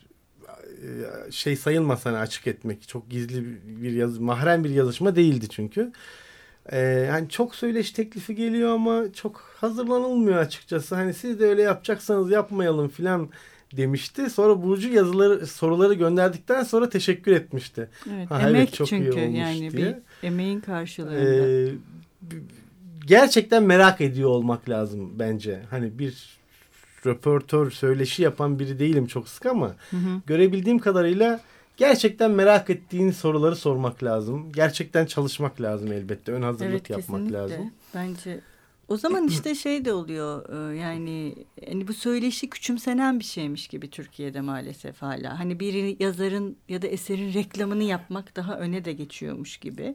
şey 1.31 1.57
sayılmaz 1.57 2.07
hani 2.07 2.17
açık 2.17 2.47
etmek. 2.47 2.89
Çok 2.89 3.11
gizli 3.11 3.45
bir 3.83 3.93
yazı, 3.93 4.23
mahrem 4.23 4.65
bir 4.65 4.71
yazışma 4.71 5.17
değildi 5.17 5.49
çünkü. 5.49 5.93
Ee, 6.73 6.79
yani 6.79 7.29
çok 7.29 7.55
söyleşi 7.55 7.95
teklifi 7.95 8.35
geliyor 8.35 8.75
ama 8.75 9.13
çok 9.13 9.55
hazırlanılmıyor 9.57 10.39
açıkçası. 10.39 10.95
Hani 10.95 11.15
siz 11.15 11.41
de 11.41 11.47
öyle 11.47 11.63
yapacaksanız 11.63 12.31
yapmayalım 12.31 12.89
filan 12.89 13.29
demişti. 13.77 14.31
Sonra 14.31 14.63
Burcu 14.63 14.89
yazıları 14.89 15.47
soruları 15.47 15.95
gönderdikten 15.95 16.63
sonra 16.63 16.89
teşekkür 16.89 17.33
etmişti. 17.33 17.89
Evet, 18.13 18.31
ha, 18.31 18.41
emek 18.41 18.57
evet, 18.57 18.75
çok 18.75 18.89
çünkü 18.89 19.19
iyi 19.19 19.37
yani 19.37 19.61
diye. 19.61 19.73
bir 19.73 20.27
emeğin 20.27 20.61
karşılığında. 20.61 21.49
Ee, 21.49 21.73
gerçekten 23.07 23.63
merak 23.63 24.01
ediyor 24.01 24.31
olmak 24.31 24.69
lazım 24.69 25.19
bence. 25.19 25.63
Hani 25.71 25.99
bir 25.99 26.39
röportör 27.07 27.71
söyleşi 27.71 28.23
yapan 28.23 28.59
biri 28.59 28.79
değilim 28.79 29.07
çok 29.07 29.29
sık 29.29 29.47
ama 29.47 29.75
hı 29.91 29.97
hı. 29.97 30.21
görebildiğim 30.27 30.79
kadarıyla 30.79 31.41
gerçekten 31.77 32.31
merak 32.31 32.71
ettiğin 32.71 33.11
soruları 33.11 33.57
sormak 33.57 34.03
lazım. 34.05 34.53
Gerçekten 34.53 35.07
çalışmak 35.07 35.61
lazım 35.61 35.93
elbette. 35.93 36.33
Ön 36.33 36.43
hazırlık 36.43 36.71
evet, 36.71 36.91
yapmak 36.91 37.21
kesinlikle. 37.21 37.39
lazım. 37.39 37.71
Bence 37.95 38.41
o 38.89 38.97
zaman 38.97 39.27
işte 39.29 39.55
şey 39.55 39.85
de 39.85 39.93
oluyor 39.93 40.49
e, 40.73 40.77
yani 40.77 41.35
hani 41.69 41.89
bu 41.89 41.93
söyleşi 41.93 42.51
küçümsenen 42.51 43.19
bir 43.19 43.25
şeymiş 43.25 43.69
gibi 43.69 43.91
Türkiye'de 43.91 44.41
maalesef 44.41 45.03
hala. 45.03 45.39
Hani 45.39 45.61
bir 45.61 46.01
yazarın 46.01 46.57
ya 46.69 46.83
da 46.83 46.87
eserin 46.87 47.35
reklamını 47.35 47.85
yapmak 47.85 48.37
daha 48.37 48.59
öne 48.59 48.85
de 48.85 48.93
geçiyormuş 48.93 49.57
gibi. 49.57 49.95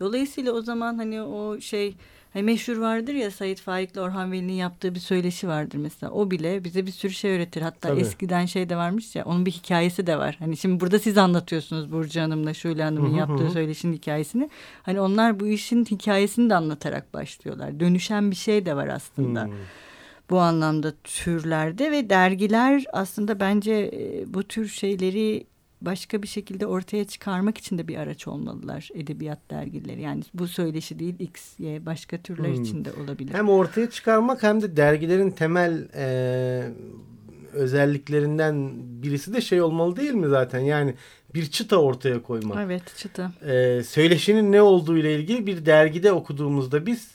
Dolayısıyla 0.00 0.52
o 0.52 0.62
zaman 0.62 0.96
hani 0.96 1.22
o 1.22 1.60
şey 1.60 1.94
Hani 2.32 2.42
meşhur 2.42 2.76
vardır 2.76 3.14
ya 3.14 3.30
Sait 3.30 3.60
Faik'le 3.60 3.96
Orhan 3.96 4.32
Veli'nin 4.32 4.52
yaptığı 4.52 4.94
bir 4.94 5.00
söyleşi 5.00 5.48
vardır 5.48 5.78
mesela. 5.78 6.12
O 6.12 6.30
bile 6.30 6.64
bize 6.64 6.86
bir 6.86 6.90
sürü 6.90 7.12
şey 7.12 7.36
öğretir. 7.36 7.62
Hatta 7.62 7.88
Tabii. 7.88 8.00
eskiden 8.00 8.46
şey 8.46 8.68
de 8.68 8.76
varmış 8.76 9.16
ya 9.16 9.24
onun 9.24 9.46
bir 9.46 9.50
hikayesi 9.50 10.06
de 10.06 10.18
var. 10.18 10.36
Hani 10.38 10.56
şimdi 10.56 10.80
burada 10.80 10.98
siz 10.98 11.18
anlatıyorsunuz 11.18 11.92
Burcu 11.92 12.20
Hanım'la 12.20 12.54
Şule 12.54 12.82
Hanım'ın 12.82 13.14
yaptığı 13.14 13.50
söyleşinin 13.50 13.96
hikayesini. 13.96 14.50
Hani 14.82 15.00
onlar 15.00 15.40
bu 15.40 15.46
işin 15.46 15.84
hikayesini 15.84 16.50
de 16.50 16.54
anlatarak 16.54 17.14
başlıyorlar. 17.14 17.80
Dönüşen 17.80 18.30
bir 18.30 18.36
şey 18.36 18.66
de 18.66 18.76
var 18.76 18.88
aslında. 18.88 19.44
Hmm 19.44 19.52
bu 20.32 20.40
anlamda 20.40 20.92
türlerde 21.04 21.90
ve 21.90 22.10
dergiler 22.10 22.84
aslında 22.92 23.40
bence 23.40 23.90
e, 23.92 24.34
bu 24.34 24.42
tür 24.42 24.68
şeyleri 24.68 25.44
başka 25.86 26.22
bir 26.22 26.28
şekilde 26.28 26.66
ortaya 26.66 27.04
çıkarmak 27.04 27.58
için 27.58 27.78
de 27.78 27.88
bir 27.88 27.96
araç 27.96 28.28
olmalılar 28.28 28.88
edebiyat 28.94 29.50
dergileri. 29.50 30.00
Yani 30.00 30.22
bu 30.34 30.48
söyleşi 30.48 30.98
değil 30.98 31.14
X, 31.18 31.58
Y 31.58 31.86
başka 31.86 32.18
türler 32.18 32.48
hmm. 32.48 32.62
için 32.62 32.84
de 32.84 32.92
olabilir. 33.04 33.34
Hem 33.34 33.48
ortaya 33.48 33.90
çıkarmak 33.90 34.42
hem 34.42 34.62
de 34.62 34.76
dergilerin 34.76 35.30
temel 35.30 35.88
e, 35.94 36.62
özelliklerinden 37.52 38.72
birisi 39.02 39.34
de 39.34 39.40
şey 39.40 39.62
olmalı 39.62 39.96
değil 39.96 40.14
mi 40.14 40.28
zaten? 40.28 40.60
Yani 40.60 40.94
bir 41.34 41.46
çıta 41.46 41.76
ortaya 41.76 42.22
koymak. 42.22 42.58
Evet 42.66 42.96
çıta. 42.96 43.32
E, 43.46 43.82
söyleşinin 43.82 44.52
ne 44.52 44.62
olduğu 44.62 44.98
ile 44.98 45.14
ilgili 45.14 45.46
bir 45.46 45.66
dergide 45.66 46.12
okuduğumuzda 46.12 46.86
biz 46.86 47.10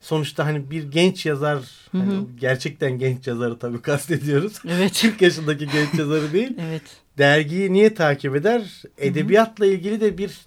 sonuçta 0.00 0.44
hani 0.44 0.70
bir 0.70 0.90
genç 0.90 1.26
yazar 1.26 1.58
hı 1.92 1.98
hı. 1.98 2.02
Hani 2.02 2.26
gerçekten 2.40 2.98
genç 2.98 3.26
yazarı 3.26 3.58
tabii 3.58 3.82
kastediyoruz. 3.82 4.58
Evet. 4.68 5.02
40 5.02 5.22
yaşındaki 5.22 5.66
genç 5.66 5.98
yazarı 5.98 6.32
değil. 6.32 6.56
evet 6.60 7.05
dergiyi 7.18 7.72
niye 7.72 7.94
takip 7.94 8.36
eder? 8.36 8.82
Edebiyatla 8.98 9.66
ilgili 9.66 10.00
de 10.00 10.18
bir 10.18 10.46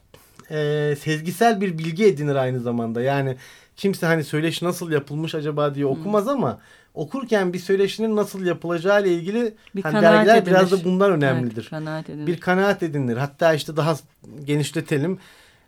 e, 0.52 0.96
sezgisel 0.96 1.62
bir 1.62 1.78
bilgi 1.78 2.06
edinir 2.06 2.36
aynı 2.36 2.60
zamanda. 2.60 3.02
Yani 3.02 3.36
kimse 3.76 4.06
hani 4.06 4.24
söyleşi 4.24 4.66
nasıl 4.66 4.92
yapılmış 4.92 5.36
acaba 5.36 5.76
diye 5.76 5.86
okumaz 5.86 6.24
hmm. 6.24 6.32
ama 6.32 6.60
okurken 6.94 7.54
bir 7.54 7.60
söyleşinin 7.60 8.16
nasıl 8.16 8.46
yapılacağı 8.46 9.02
ile 9.02 9.14
ilgili 9.14 9.54
bir 9.76 9.84
hani 9.84 10.02
dergiler 10.02 10.36
edinir. 10.36 10.46
biraz 10.46 10.72
da 10.72 10.84
bundan 10.84 11.12
önemlidir. 11.12 11.62
Evet, 11.62 11.70
kanaat 11.70 12.08
bir 12.08 12.40
kanaat 12.40 12.84
edinir. 12.84 13.18
Hatta 13.18 13.54
işte 13.54 13.76
daha 13.76 13.96
genişletelim. 14.44 15.20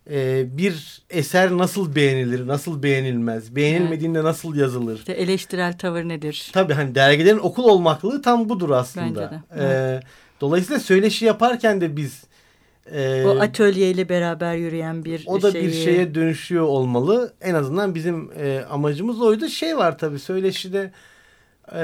Ee, 0.10 0.46
bir 0.58 1.01
eser 1.10 1.51
nasıl 1.51 1.96
beğenilir, 1.96 2.48
nasıl 2.48 2.84
beğenilmez, 2.84 3.55
beğenilmediğinde 3.55 4.17
evet. 4.17 4.25
nasıl 4.25 4.55
yazılır? 4.55 4.98
İşte 4.98 5.13
eleştirel 5.13 5.77
tavır 5.77 6.03
nedir? 6.03 6.50
Tabii 6.53 6.74
hani 6.74 6.96
dergilerin 6.96 7.39
okul 7.39 7.63
olmaklığı 7.63 8.22
tam 8.22 8.50
budur 8.50 8.70
aslında. 8.70 9.05
Bence 9.05 9.20
de. 9.20 9.39
Ee, 9.55 9.63
evet. 9.63 10.03
Dolayısıyla 10.42 10.80
söyleşi 10.80 11.26
yaparken 11.26 11.82
de 11.82 11.96
biz 11.98 12.24
e, 12.92 13.24
o 13.26 13.40
atölyeyle 13.40 14.10
beraber 14.10 14.56
yürüyen 14.56 15.06
bir 15.06 15.24
O 15.28 15.42
da 15.42 15.52
şeyi... 15.52 15.68
bir 15.68 15.74
şeye 15.74 16.16
dönüşüyor 16.16 16.64
olmalı. 16.64 17.34
En 17.42 17.54
azından 17.54 17.96
bizim 17.96 18.32
e, 18.40 18.66
amacımız 18.70 19.22
oydu. 19.22 19.48
Şey 19.48 19.78
var 19.78 19.98
tabii 19.98 20.20
söyleşide 20.20 20.92
e, 21.76 21.84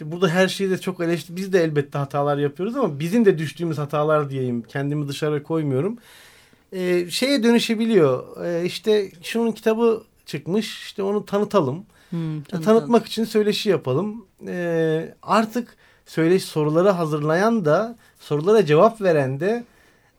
burada 0.00 0.28
her 0.28 0.48
şeyi 0.48 0.70
de 0.70 0.78
çok 0.78 1.00
eleştir. 1.00 1.36
Biz 1.36 1.52
de 1.52 1.64
elbette 1.64 1.98
hatalar 1.98 2.38
yapıyoruz 2.38 2.76
ama 2.76 3.00
bizim 3.00 3.24
de 3.24 3.38
düştüğümüz 3.38 3.78
hatalar 3.78 4.30
diyeyim. 4.30 4.62
Kendimi 4.62 5.08
dışarı 5.08 5.42
koymuyorum. 5.42 5.98
E, 6.72 7.10
şeye 7.10 7.42
dönüşebiliyor. 7.42 8.44
E, 8.46 8.64
işte 8.64 9.10
şunun 9.22 9.52
kitabı 9.52 10.02
çıkmış. 10.26 10.82
İşte 10.82 11.02
onu 11.02 11.26
tanıtalım. 11.26 11.84
Hmm, 12.10 12.42
Tanıtmak 12.42 13.06
için 13.06 13.24
söyleşi 13.24 13.68
yapalım. 13.68 14.26
E, 14.46 15.14
artık 15.22 15.76
söyleşi 16.10 16.46
soruları 16.46 16.90
hazırlayan 16.90 17.64
da 17.64 17.96
sorulara 18.20 18.66
cevap 18.66 19.00
veren 19.00 19.40
de 19.40 19.64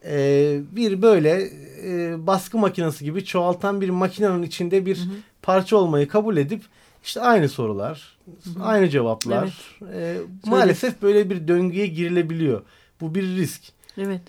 e, 0.05 0.59
bir 0.71 1.01
böyle 1.01 1.49
e, 1.83 2.15
baskı 2.27 2.57
makinesi 2.57 3.05
gibi 3.05 3.25
çoğaltan 3.25 3.81
bir 3.81 3.89
makinenin 3.89 4.43
içinde 4.43 4.85
bir 4.85 4.97
hı 4.97 5.01
hı. 5.01 5.13
parça 5.41 5.77
olmayı 5.77 6.07
kabul 6.07 6.37
edip 6.37 6.61
işte 7.03 7.21
aynı 7.21 7.49
sorular, 7.49 8.17
hı 8.43 8.49
hı. 8.59 8.63
aynı 8.63 8.89
cevaplar. 8.89 9.77
Evet. 9.81 9.93
E, 9.93 10.49
maalesef 10.49 11.01
böyle 11.01 11.29
bir 11.29 11.47
döngüye 11.47 11.87
girilebiliyor. 11.87 12.61
Bu 13.01 13.15
bir 13.15 13.23
risk. 13.23 13.61
Evet. 13.97 14.21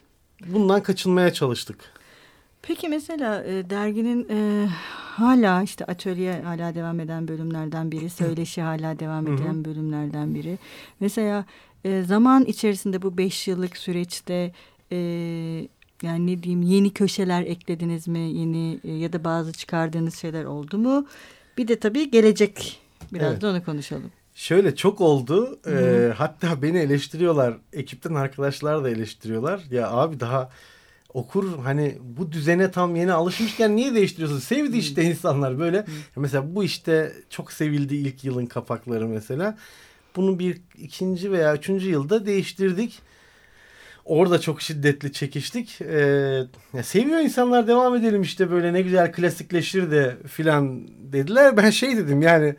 Bundan 0.47 0.83
kaçınmaya 0.83 1.33
çalıştık. 1.33 1.92
Peki 2.63 2.89
mesela 2.89 3.45
e, 3.45 3.71
derginin 3.71 4.29
e, 4.31 4.69
hala 5.17 5.63
işte 5.63 5.85
atölye 5.85 6.43
hala 6.43 6.75
devam 6.75 7.01
eden 7.01 7.29
bölümlerden 7.29 7.93
biri, 7.93 8.11
söyleşi 8.11 8.63
hala 8.63 8.99
devam 8.99 9.27
eden 9.27 9.65
bölümlerden 9.65 10.35
biri. 10.35 10.59
Mesela 11.01 11.45
e, 11.85 12.03
zaman 12.03 12.45
içerisinde 12.45 13.03
bu 13.03 13.19
beş 13.19 13.49
yıllık 13.49 13.77
süreçte 13.77 14.53
e, 14.93 14.97
yani 16.03 16.27
ne 16.27 16.43
diyeyim 16.43 16.63
yeni 16.63 16.93
köşeler 16.93 17.43
eklediniz 17.43 18.09
mi? 18.09 18.19
Yeni 18.19 18.81
e, 18.85 18.93
ya 18.93 19.13
da 19.13 19.25
bazı 19.25 19.53
çıkardığınız 19.53 20.15
şeyler 20.15 20.45
oldu 20.45 20.79
mu? 20.79 21.07
Bir 21.59 21.69
de 21.69 21.79
tabii 21.79 22.11
gelecek. 22.11 22.81
Biraz 23.13 23.33
evet. 23.33 23.43
da 23.43 23.51
onu 23.51 23.65
konuşalım. 23.65 24.11
Şöyle 24.35 24.77
çok 24.77 25.01
oldu. 25.01 25.59
Ee, 25.67 26.13
hatta 26.17 26.63
beni 26.63 26.79
eleştiriyorlar. 26.79 27.59
Ekipten 27.73 28.15
arkadaşlar 28.15 28.85
da 28.85 28.91
eleştiriyorlar. 28.91 29.63
Ya 29.71 29.91
abi 29.91 30.21
daha 30.21 30.51
okur 31.15 31.59
hani 31.59 31.99
bu 32.03 32.33
düzene 32.33 32.71
tam 32.71 32.97
yeni 32.97 33.13
alışmışken 33.13 33.77
niye 33.77 33.95
değiştiriyorsun? 33.95 34.39
Sevdi 34.39 34.77
işte 34.77 35.03
insanlar 35.03 35.59
böyle. 35.59 35.85
Mesela 36.17 36.55
bu 36.55 36.65
işte 36.65 37.13
çok 37.31 37.53
sevildi 37.53 37.97
ilk 37.97 38.25
yılın 38.25 38.47
kapakları 38.47 39.09
mesela. 39.09 39.59
Bunu 40.17 40.39
bir 40.39 40.61
ikinci 40.79 41.33
veya 41.33 41.57
üçüncü 41.57 41.91
yılda 41.91 42.27
değiştirdik. 42.27 43.03
Orada 44.05 44.41
çok 44.41 44.63
şiddetli 44.63 45.13
çekiştik. 45.13 45.81
Ee, 45.81 46.45
ya 46.75 46.83
seviyor 46.83 47.21
insanlar 47.21 47.67
devam 47.67 47.97
edelim 47.97 48.23
işte 48.23 48.51
böyle 48.51 48.73
ne 48.73 48.83
güzel 48.83 49.13
klasikleşir 49.13 49.91
de 49.91 50.17
filan 50.27 50.89
dediler. 51.13 51.57
Ben 51.57 51.71
şey 51.71 51.97
dedim 51.97 52.23
yani 52.23 52.55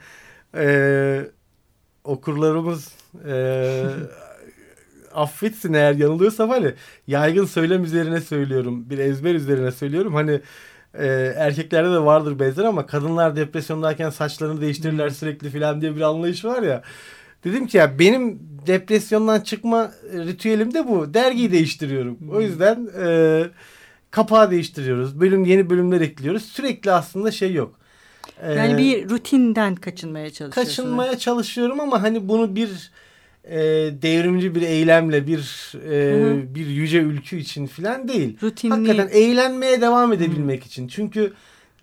e, 0.55 1.25
okurlarımız 2.03 2.91
e, 3.27 3.85
affetsin 5.15 5.73
eğer 5.73 5.93
yanılıyorsam 5.93 6.49
hani 6.49 6.73
yaygın 7.07 7.45
söylem 7.45 7.83
üzerine 7.83 8.21
söylüyorum. 8.21 8.89
Bir 8.89 8.97
ezber 8.97 9.35
üzerine 9.35 9.71
söylüyorum. 9.71 10.13
Hani 10.13 10.41
e, 10.93 11.33
erkeklerde 11.37 11.91
de 11.91 11.99
vardır 11.99 12.39
benzer 12.39 12.63
ama 12.63 12.85
kadınlar 12.85 13.35
depresyondayken 13.35 14.09
saçlarını 14.09 14.61
değiştirirler 14.61 15.09
sürekli 15.09 15.49
filan 15.49 15.81
diye 15.81 15.95
bir 15.95 16.01
anlayış 16.01 16.45
var 16.45 16.61
ya. 16.61 16.81
Dedim 17.43 17.67
ki 17.67 17.77
ya 17.77 17.99
benim 17.99 18.39
depresyondan 18.67 19.41
çıkma 19.41 19.91
ritüelim 20.13 20.73
de 20.73 20.87
bu. 20.87 21.13
Dergiyi 21.13 21.51
değiştiriyorum. 21.51 22.17
O 22.31 22.41
yüzden 22.41 22.89
e, 23.03 23.43
kapağı 24.11 24.51
değiştiriyoruz. 24.51 25.19
Bölüm 25.19 25.45
yeni 25.45 25.69
bölümler 25.69 26.01
ekliyoruz. 26.01 26.43
Sürekli 26.45 26.91
aslında 26.91 27.31
şey 27.31 27.53
yok. 27.53 27.79
Yani 28.57 28.77
bir 28.77 29.09
rutinden 29.09 29.75
kaçınmaya 29.75 30.29
çalışıyorsun. 30.29 30.71
Kaçınmaya 30.71 31.17
çalışıyorum 31.17 31.79
ama 31.79 32.01
hani 32.01 32.29
bunu 32.29 32.55
bir 32.55 32.91
e, 33.43 33.59
devrimci 34.01 34.55
bir 34.55 34.61
eylemle 34.61 35.27
bir 35.27 35.71
e, 35.89 36.55
bir 36.55 36.67
yüce 36.67 36.99
ülkü 36.99 37.37
için 37.37 37.67
filan 37.67 38.07
değil. 38.07 38.37
Rutinli. 38.43 38.73
Hakikaten 38.73 39.09
eğlenmeye 39.11 39.81
devam 39.81 40.13
edebilmek 40.13 40.63
Hı. 40.63 40.67
için. 40.67 40.87
Çünkü 40.87 41.33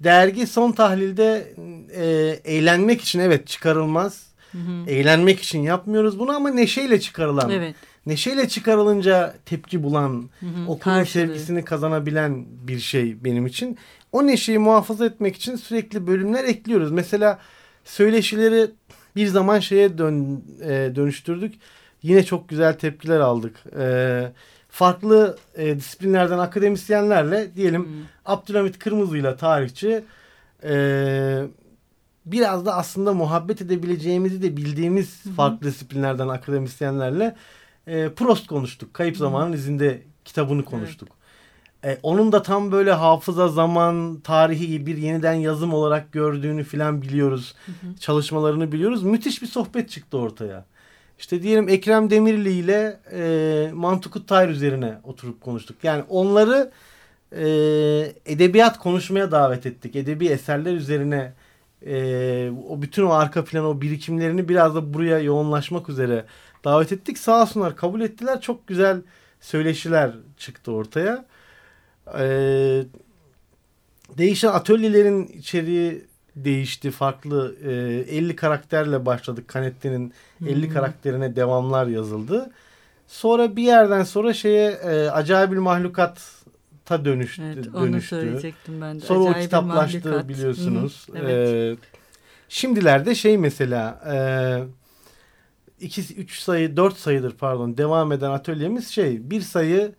dergi 0.01 0.47
son 0.47 0.73
tahlilde 0.73 1.55
e, 1.95 2.05
eğlenmek 2.45 3.01
için 3.01 3.21
evet 3.21 3.47
çıkarılmaz 3.47 4.31
Hı 4.53 4.59
hı. 4.59 4.91
Eğlenmek 4.91 5.41
için 5.41 5.63
yapmıyoruz 5.63 6.19
bunu 6.19 6.33
ama 6.33 6.51
neşeyle 6.51 7.01
çıkarılan. 7.01 7.51
Evet. 7.51 7.75
Neşeyle 8.07 8.49
çıkarılınca 8.49 9.35
tepki 9.47 9.83
bulan, 9.83 10.29
hı 10.41 10.47
hı, 10.47 10.63
okulun 10.63 10.79
karşılığı. 10.79 11.27
sevgisini 11.27 11.65
kazanabilen 11.65 12.47
bir 12.69 12.79
şey 12.79 13.25
benim 13.25 13.47
için. 13.47 13.79
O 14.13 14.27
neşeyi 14.27 14.59
muhafaza 14.59 15.07
etmek 15.07 15.37
için 15.37 15.57
sürekli 15.57 16.07
bölümler 16.07 16.45
ekliyoruz. 16.45 16.93
Mesela 16.93 17.39
söyleşileri 17.85 18.71
bir 19.17 19.27
zaman 19.27 19.59
şeye 19.59 19.99
dön, 19.99 20.45
e, 20.63 20.93
dönüştürdük. 20.95 21.55
Yine 22.03 22.25
çok 22.25 22.49
güzel 22.49 22.79
tepkiler 22.79 23.21
aldık. 23.21 23.57
E, 23.79 24.33
farklı 24.69 25.39
e, 25.57 25.77
disiplinlerden 25.77 26.39
akademisyenlerle 26.39 27.55
diyelim 27.57 27.85
hmm. 27.85 27.93
Abdülhamit 28.27 28.79
Kırmızı 28.79 29.19
ile 29.19 29.37
tarihçi 29.37 30.05
e, 30.65 31.43
biraz 32.27 32.67
da 32.67 32.77
aslında 32.77 33.13
muhabbet 33.13 33.63
edebileceğimizi 33.63 34.43
de 34.43 34.57
bildiğimiz 34.57 35.25
Hı-hı. 35.25 35.35
farklı 35.35 35.67
disiplinlerden 35.67 36.29
akademisyenlerle 36.29 37.37
e, 37.87 38.09
Prost 38.09 38.47
konuştuk. 38.47 38.95
Kayıp. 38.95 39.17
Zamanın 39.17 39.53
izinde 39.53 40.03
kitabını 40.25 40.65
konuştuk. 40.65 41.09
Evet. 41.11 41.20
E, 41.85 41.99
onun 42.03 42.33
da 42.33 42.43
tam 42.43 42.73
böyle 42.73 42.93
hafıza, 42.93 43.49
zaman, 43.49 44.21
tarihi 44.21 44.87
bir 44.87 44.97
yeniden 44.97 45.35
yazım 45.35 45.75
olarak 45.75 46.13
gördüğünü 46.13 46.65
filan 46.65 47.03
biliyoruz. 47.03 47.55
Hı-hı. 47.67 47.97
Çalışmalarını 47.97 48.73
biliyoruz. 48.73 49.03
Müthiş 49.03 49.43
bir 49.43 49.47
sohbet 49.47 49.91
çıktı 49.91 50.19
ortaya. 50.19 50.65
İşte 51.19 51.43
diyelim 51.43 51.69
Ekrem 51.69 52.11
Demirli 52.11 52.53
ile 52.53 53.01
e, 53.13 53.71
Mantukut 53.75 54.29
Tayr 54.29 54.49
üzerine 54.49 54.99
oturup 55.05 55.41
konuştuk. 55.41 55.77
Yani 55.83 56.05
onları 56.09 56.71
e, 57.33 57.45
edebiyat 58.27 58.79
konuşmaya 58.79 59.31
davet 59.31 59.67
ettik. 59.67 59.97
Edebi 59.97 60.27
eserler 60.27 60.75
üzerine 60.75 61.33
e, 61.87 62.51
o 62.69 62.83
bütün 62.83 63.03
o 63.03 63.11
arka 63.11 63.45
plan 63.45 63.65
o 63.65 63.81
birikimlerini 63.81 64.49
biraz 64.49 64.75
da 64.75 64.95
buraya 64.95 65.19
yoğunlaşmak 65.19 65.89
üzere 65.89 66.25
davet 66.65 66.93
ettik. 66.93 67.19
Sağ 67.19 67.43
olsunlar 67.43 67.77
kabul 67.77 68.01
ettiler. 68.01 68.41
Çok 68.41 68.67
güzel 68.67 69.03
söyleşiler 69.41 70.13
çıktı 70.37 70.73
ortaya. 70.73 71.25
E, 72.19 72.27
değişen 74.19 74.49
atölyelerin 74.49 75.27
içeriği 75.27 76.05
değişti. 76.37 76.91
Farklı 76.91 77.57
e, 77.65 77.71
50 78.17 78.37
karakterle 78.37 79.07
başladık. 79.07 79.51
Canetti'nin 79.55 80.13
50 80.47 80.67
hmm. 80.67 80.75
karakterine 80.75 81.37
devamlar 81.37 81.87
yazıldı. 81.87 82.51
Sonra 83.07 83.57
bir 83.57 83.63
yerden 83.63 84.05
sonra 84.05 84.33
şeye 84.33 84.71
e, 84.71 85.09
acayip 85.09 85.53
bir 85.53 85.57
mahlukat 85.57 86.41
ta 86.85 87.05
dönüştü. 87.05 87.43
Evet, 87.55 87.69
onu 87.75 87.87
dönüştü. 87.87 88.09
söyleyecektim 88.09 88.81
ben 88.81 89.01
de. 89.01 89.05
Sonra 89.05 89.21
Acayip 89.21 89.37
o 89.37 89.43
kitaplaştı 89.43 90.29
biliyorsunuz. 90.29 91.09
Hı, 91.13 91.19
evet. 91.19 91.49
Ee, 91.49 91.77
şimdilerde 92.49 93.15
şey 93.15 93.39
mesela 93.39 94.01
e, 94.13 94.17
iki, 95.81 96.15
üç 96.15 96.39
sayı, 96.39 96.77
dört 96.77 96.97
sayıdır 96.97 97.33
pardon 97.33 97.77
devam 97.77 98.13
eden 98.13 98.31
atölyemiz 98.31 98.89
şey 98.89 99.31
bir 99.31 99.41
sayı 99.41 99.93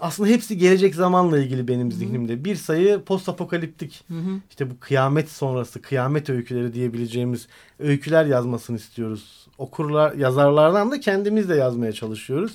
aslında 0.00 0.28
hepsi 0.28 0.58
gelecek 0.58 0.94
zamanla 0.94 1.38
ilgili 1.38 1.68
benim 1.68 1.92
zihnimde. 1.92 2.44
Bir 2.44 2.56
sayı 2.56 3.00
post 3.00 3.28
apokaliptik. 3.28 4.04
Hı-hı. 4.08 4.40
İşte 4.50 4.70
bu 4.70 4.74
kıyamet 4.80 5.30
sonrası, 5.30 5.82
kıyamet 5.82 6.30
öyküleri 6.30 6.74
diyebileceğimiz 6.74 7.48
öyküler 7.78 8.24
yazmasını 8.24 8.76
istiyoruz. 8.76 9.46
Okurlar, 9.58 10.12
yazarlardan 10.12 10.90
da 10.90 11.00
kendimiz 11.00 11.48
de 11.48 11.54
yazmaya 11.54 11.92
çalışıyoruz. 11.92 12.52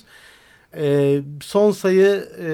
Ee, 0.76 1.22
son 1.42 1.72
sayı 1.72 2.30
e, 2.42 2.50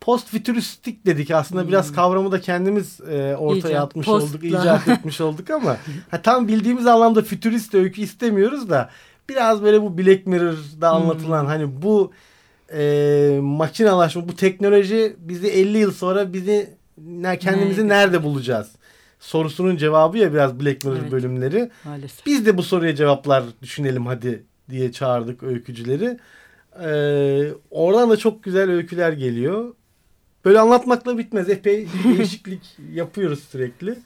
post 0.00 0.28
fütüristik 0.28 1.06
dedik 1.06 1.30
aslında 1.30 1.62
hmm. 1.62 1.68
biraz 1.68 1.92
kavramı 1.92 2.32
da 2.32 2.40
kendimiz 2.40 3.00
e, 3.00 3.36
ortaya 3.36 3.68
İcat, 3.68 3.82
atmış 3.82 4.06
postla. 4.06 4.28
olduk, 4.28 4.44
icat 4.44 4.88
etmiş 4.88 5.20
olduk 5.20 5.50
ama 5.50 5.76
ha, 6.10 6.22
tam 6.22 6.48
bildiğimiz 6.48 6.86
anlamda 6.86 7.22
fütürist 7.22 7.74
öykü 7.74 8.02
istemiyoruz 8.02 8.70
da 8.70 8.90
biraz 9.28 9.62
böyle 9.62 9.82
bu 9.82 9.98
Black 9.98 10.26
Mirror'da 10.26 10.90
anlatılan 10.90 11.42
hmm. 11.42 11.48
hani 11.48 11.82
bu 11.82 12.12
e, 12.72 13.38
makinalaşma, 13.42 14.28
bu 14.28 14.36
teknoloji 14.36 15.16
bizi 15.18 15.48
50 15.48 15.78
yıl 15.78 15.92
sonra 15.92 16.32
bizi 16.32 16.70
kendimizi 17.40 17.88
nerede, 17.88 17.88
nerede 17.88 18.22
bulacağız? 18.22 18.68
Sorusunun 19.20 19.76
cevabı 19.76 20.18
ya 20.18 20.32
biraz 20.32 20.60
Black 20.60 20.84
Mirror 20.84 20.96
evet. 20.96 21.12
bölümleri. 21.12 21.70
Maalesef. 21.84 22.26
Biz 22.26 22.46
de 22.46 22.56
bu 22.56 22.62
soruya 22.62 22.94
cevaplar 22.94 23.44
düşünelim 23.62 24.06
hadi 24.06 24.44
diye 24.70 24.92
çağırdık 24.92 25.42
öykücüleri. 25.42 26.18
Ee, 26.84 27.52
oradan 27.70 28.10
da 28.10 28.16
çok 28.16 28.42
güzel 28.42 28.70
öyküler 28.70 29.12
geliyor. 29.12 29.74
Böyle 30.44 30.60
anlatmakla 30.60 31.18
bitmez. 31.18 31.50
Epey 31.50 31.88
değişiklik 32.04 32.62
yapıyoruz 32.92 33.44
sürekli. 33.50 33.98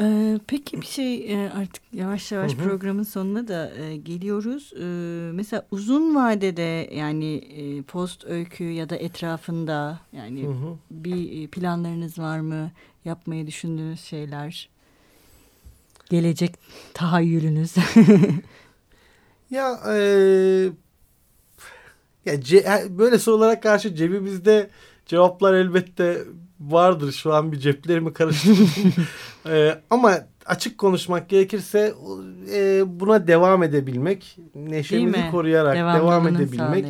Ee, 0.00 0.38
peki 0.46 0.80
bir 0.80 0.86
şey 0.86 1.32
e, 1.32 1.50
artık 1.50 1.82
yavaş 1.92 2.32
yavaş 2.32 2.52
hı 2.52 2.56
hı. 2.56 2.62
programın 2.62 3.02
sonuna 3.02 3.48
da 3.48 3.74
e, 3.74 3.96
geliyoruz. 3.96 4.72
Ee, 4.80 4.84
mesela 5.32 5.66
uzun 5.70 6.14
vadede 6.14 6.90
yani 6.94 7.34
e, 7.34 7.82
post 7.82 8.24
öykü 8.24 8.64
ya 8.64 8.90
da 8.90 8.96
etrafında 8.96 10.00
yani 10.12 10.42
hı 10.42 10.50
hı. 10.50 10.76
bir 10.90 11.48
planlarınız 11.48 12.18
var 12.18 12.40
mı? 12.40 12.70
Yapmayı 13.04 13.46
düşündüğünüz 13.46 14.00
şeyler? 14.00 14.68
Gelecek 16.10 16.54
tahayyülünüz? 16.94 17.74
ya 19.50 19.80
e, 19.88 19.98
ya 22.24 22.40
ce, 22.42 22.86
böyle 22.90 23.18
sorulara 23.18 23.60
karşı 23.60 23.94
cebimizde 23.94 24.70
cevaplar 25.06 25.54
elbette 25.54 26.24
vardır. 26.60 27.12
Şu 27.12 27.34
an 27.34 27.52
bir 27.52 27.58
ceplerimi 27.58 28.12
karıştırdım. 28.12 28.70
ee, 29.46 29.74
ama 29.90 30.18
açık 30.46 30.78
konuşmak 30.78 31.28
gerekirse 31.28 31.94
e, 32.54 32.82
buna 33.00 33.26
devam 33.26 33.62
edebilmek, 33.62 34.38
neşemizi 34.54 35.30
koruyarak 35.30 35.76
devam 35.76 36.28
edebilmek. 36.28 36.86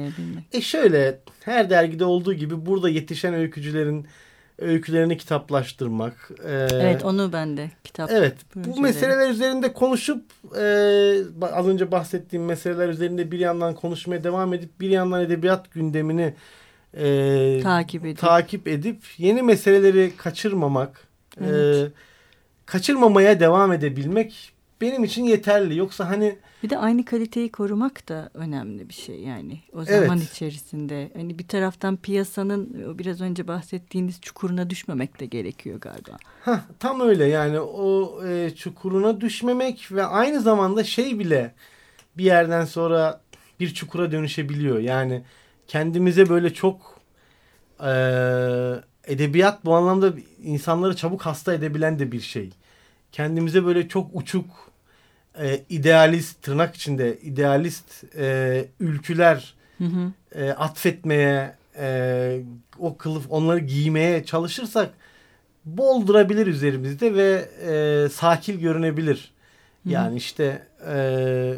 E 0.53 0.61
şöyle 0.61 1.21
her 1.45 1.71
dergide 1.71 2.05
olduğu 2.05 2.35
gibi 2.35 2.67
burada 2.67 2.89
yetişen 2.89 3.35
öykücülerin 3.35 4.07
öykülerini 4.59 5.17
kitaplaştırmak. 5.17 6.31
E, 6.45 6.67
evet 6.73 7.05
onu 7.05 7.33
ben 7.33 7.57
de 7.57 7.71
kitap. 7.85 8.11
Evet 8.11 8.35
bu 8.55 8.81
meseleler 8.81 9.31
üzerinde 9.31 9.73
konuşup 9.73 10.25
e, 10.59 10.65
az 11.53 11.69
önce 11.69 11.91
bahsettiğim 11.93 12.45
meseleler 12.45 12.89
üzerinde 12.89 13.31
bir 13.31 13.39
yandan 13.39 13.75
konuşmaya 13.75 14.25
devam 14.25 14.55
edip 14.55 14.81
bir 14.81 14.91
yandan 14.91 15.21
edebiyat 15.21 15.71
gündemini 15.73 16.35
e, 16.99 17.61
takip 17.63 18.05
edip 18.05 18.19
takip 18.19 18.69
edip 18.69 19.03
yeni 19.19 19.43
meseleleri 19.43 20.17
kaçırmamak, 20.17 21.09
e, 21.41 21.45
evet. 21.47 21.89
e, 21.89 21.93
kaçırmamaya 22.67 23.41
devam 23.41 23.73
edebilmek 23.73 24.53
benim 24.81 25.05
için 25.05 25.25
yeterli. 25.25 25.77
Yoksa 25.77 26.09
hani 26.09 26.39
bir 26.63 26.71
de 26.71 26.79
aynı 26.79 27.05
kaliteyi 27.05 27.53
korumak 27.53 28.09
da 28.09 28.31
önemli 28.35 28.89
bir 28.89 28.95
şey 28.95 29.21
yani 29.21 29.61
o 29.73 29.85
zaman 29.85 30.19
evet. 30.19 30.33
içerisinde. 30.33 31.11
Hani 31.17 31.39
bir 31.39 31.49
taraftan 31.49 31.97
piyasanın 31.97 32.99
biraz 32.99 33.21
önce 33.21 33.49
bahsettiğiniz 33.49 34.21
çukuruna 34.21 34.71
düşmemek 34.71 35.21
de 35.21 35.27
gerekiyor 35.27 35.81
galiba. 35.81 36.17
Heh, 36.45 36.59
tam 36.79 37.01
öyle 37.01 37.25
yani 37.25 37.61
o 37.61 38.21
e, 38.27 38.51
çukuruna 38.51 39.21
düşmemek 39.21 39.89
ve 39.93 40.05
aynı 40.05 40.41
zamanda 40.41 40.85
şey 40.85 41.19
bile 41.19 41.55
bir 42.17 42.25
yerden 42.25 42.65
sonra 42.65 43.21
bir 43.61 43.75
çukura 43.75 44.13
dönüşebiliyor. 44.13 44.79
Yani 44.79 45.23
kendimize 45.69 46.29
böyle 46.29 46.55
çok 46.55 47.01
e, 47.81 47.91
edebiyat 49.05 49.65
bu 49.65 49.75
anlamda 49.75 50.13
insanları 50.43 50.97
çabuk 50.97 51.23
hasta 51.23 51.55
edebilen 51.55 51.99
de 51.99 52.13
bir 52.13 52.21
şey. 52.21 52.51
Kendimize 53.13 53.65
böyle 53.65 53.89
çok 53.89 54.11
uçuk 54.13 54.47
e, 55.41 55.65
idealist 55.69 56.43
tırnak 56.43 56.75
içinde 56.75 57.19
idealist 57.19 58.05
e, 58.17 58.65
ülküler 58.81 59.55
hı 59.79 59.85
hı. 59.85 60.13
E, 60.35 60.51
atfetmeye 60.51 61.55
e, 61.79 62.41
o 62.79 62.97
kılıf 62.97 63.27
onları 63.31 63.59
giymeye 63.59 64.25
çalışırsak 64.25 64.91
boldurabilir 65.65 66.47
üzerimizde 66.47 67.15
ve 67.15 67.49
e, 67.67 68.09
sakil 68.09 68.61
görünebilir. 68.61 69.33
Yani 69.85 70.17
işte 70.17 70.63
e, 70.87 70.93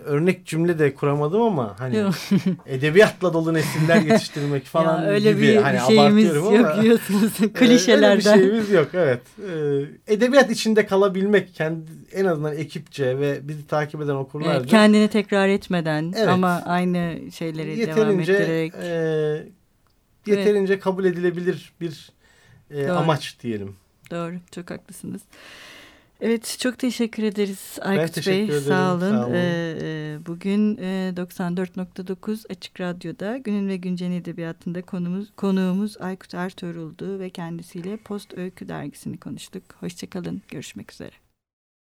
örnek 0.04 0.46
cümle 0.46 0.78
de 0.78 0.94
kuramadım 0.94 1.42
ama 1.42 1.74
hani 1.78 2.04
edebiyatla 2.66 3.33
dolu 3.33 3.54
nesiller 3.54 3.96
yetiştirmek 3.96 4.64
falan 4.66 5.02
ya 5.02 5.09
öyle 5.09 5.33
gibi. 5.33 5.42
Bir, 5.42 5.56
hani 5.56 5.78
bir 5.78 5.96
şeyimiz 5.96 6.35
yok 6.35 6.66
ama, 6.66 6.83
diyorsunuz 6.83 7.33
klişelerden. 7.54 8.33
öyle 8.38 8.44
bir 8.44 8.48
şeyimiz 8.48 8.70
yok 8.70 8.88
evet. 8.92 9.20
E, 10.09 10.14
edebiyat 10.14 10.50
içinde 10.50 10.87
kalabilmek 10.87 11.54
kendi 11.54 11.90
en 12.12 12.24
azından 12.24 12.56
ekipçe 12.56 13.18
ve 13.18 13.48
bizi 13.48 13.66
takip 13.66 14.00
eden 14.00 14.14
okurlarca. 14.14 14.61
Evet, 14.61 14.70
kendini 14.70 15.09
tekrar 15.09 15.48
etmeden 15.48 16.12
evet, 16.16 16.28
ama 16.28 16.62
aynı 16.66 17.18
şeyleri 17.33 17.87
devam 17.87 18.20
ettirerek. 18.20 18.74
E, 18.74 19.46
yeterince 20.26 20.72
evet. 20.72 20.83
kabul 20.85 21.04
edilebilir 21.04 21.72
bir 21.80 22.11
e, 22.70 22.88
amaç 22.88 23.37
diyelim. 23.42 23.76
Doğru 24.11 24.35
çok 24.54 24.70
haklısınız. 24.70 25.22
Evet 26.20 26.56
çok 26.61 26.78
teşekkür 26.78 27.22
ederiz 27.22 27.78
Aykut 27.80 28.16
ben 28.16 28.33
Bey. 28.33 28.44
Ederim. 28.44 28.61
Sağ 28.61 28.94
olun. 28.94 29.11
Sağ 29.11 29.26
olun. 29.26 29.35
Ee, 29.35 30.18
bugün 30.26 30.76
e, 30.76 31.12
94.9 31.16 32.52
Açık 32.52 32.80
Radyo'da 32.80 33.37
Günün 33.37 33.68
ve 33.68 33.76
Güncel 33.76 34.12
Edebiyatı'nda 34.12 34.83
konumuz, 34.83 35.33
konuğumuz 35.37 35.96
Aykut 36.00 36.35
Ertuğrul'du 36.35 37.18
ve 37.18 37.30
kendisiyle 37.30 37.96
Post 37.96 38.38
Öykü 38.38 38.68
dergisini 38.68 39.16
konuştuk. 39.16 39.62
Hoşçakalın. 39.80 40.42
Görüşmek 40.48 40.92
üzere. 40.92 41.29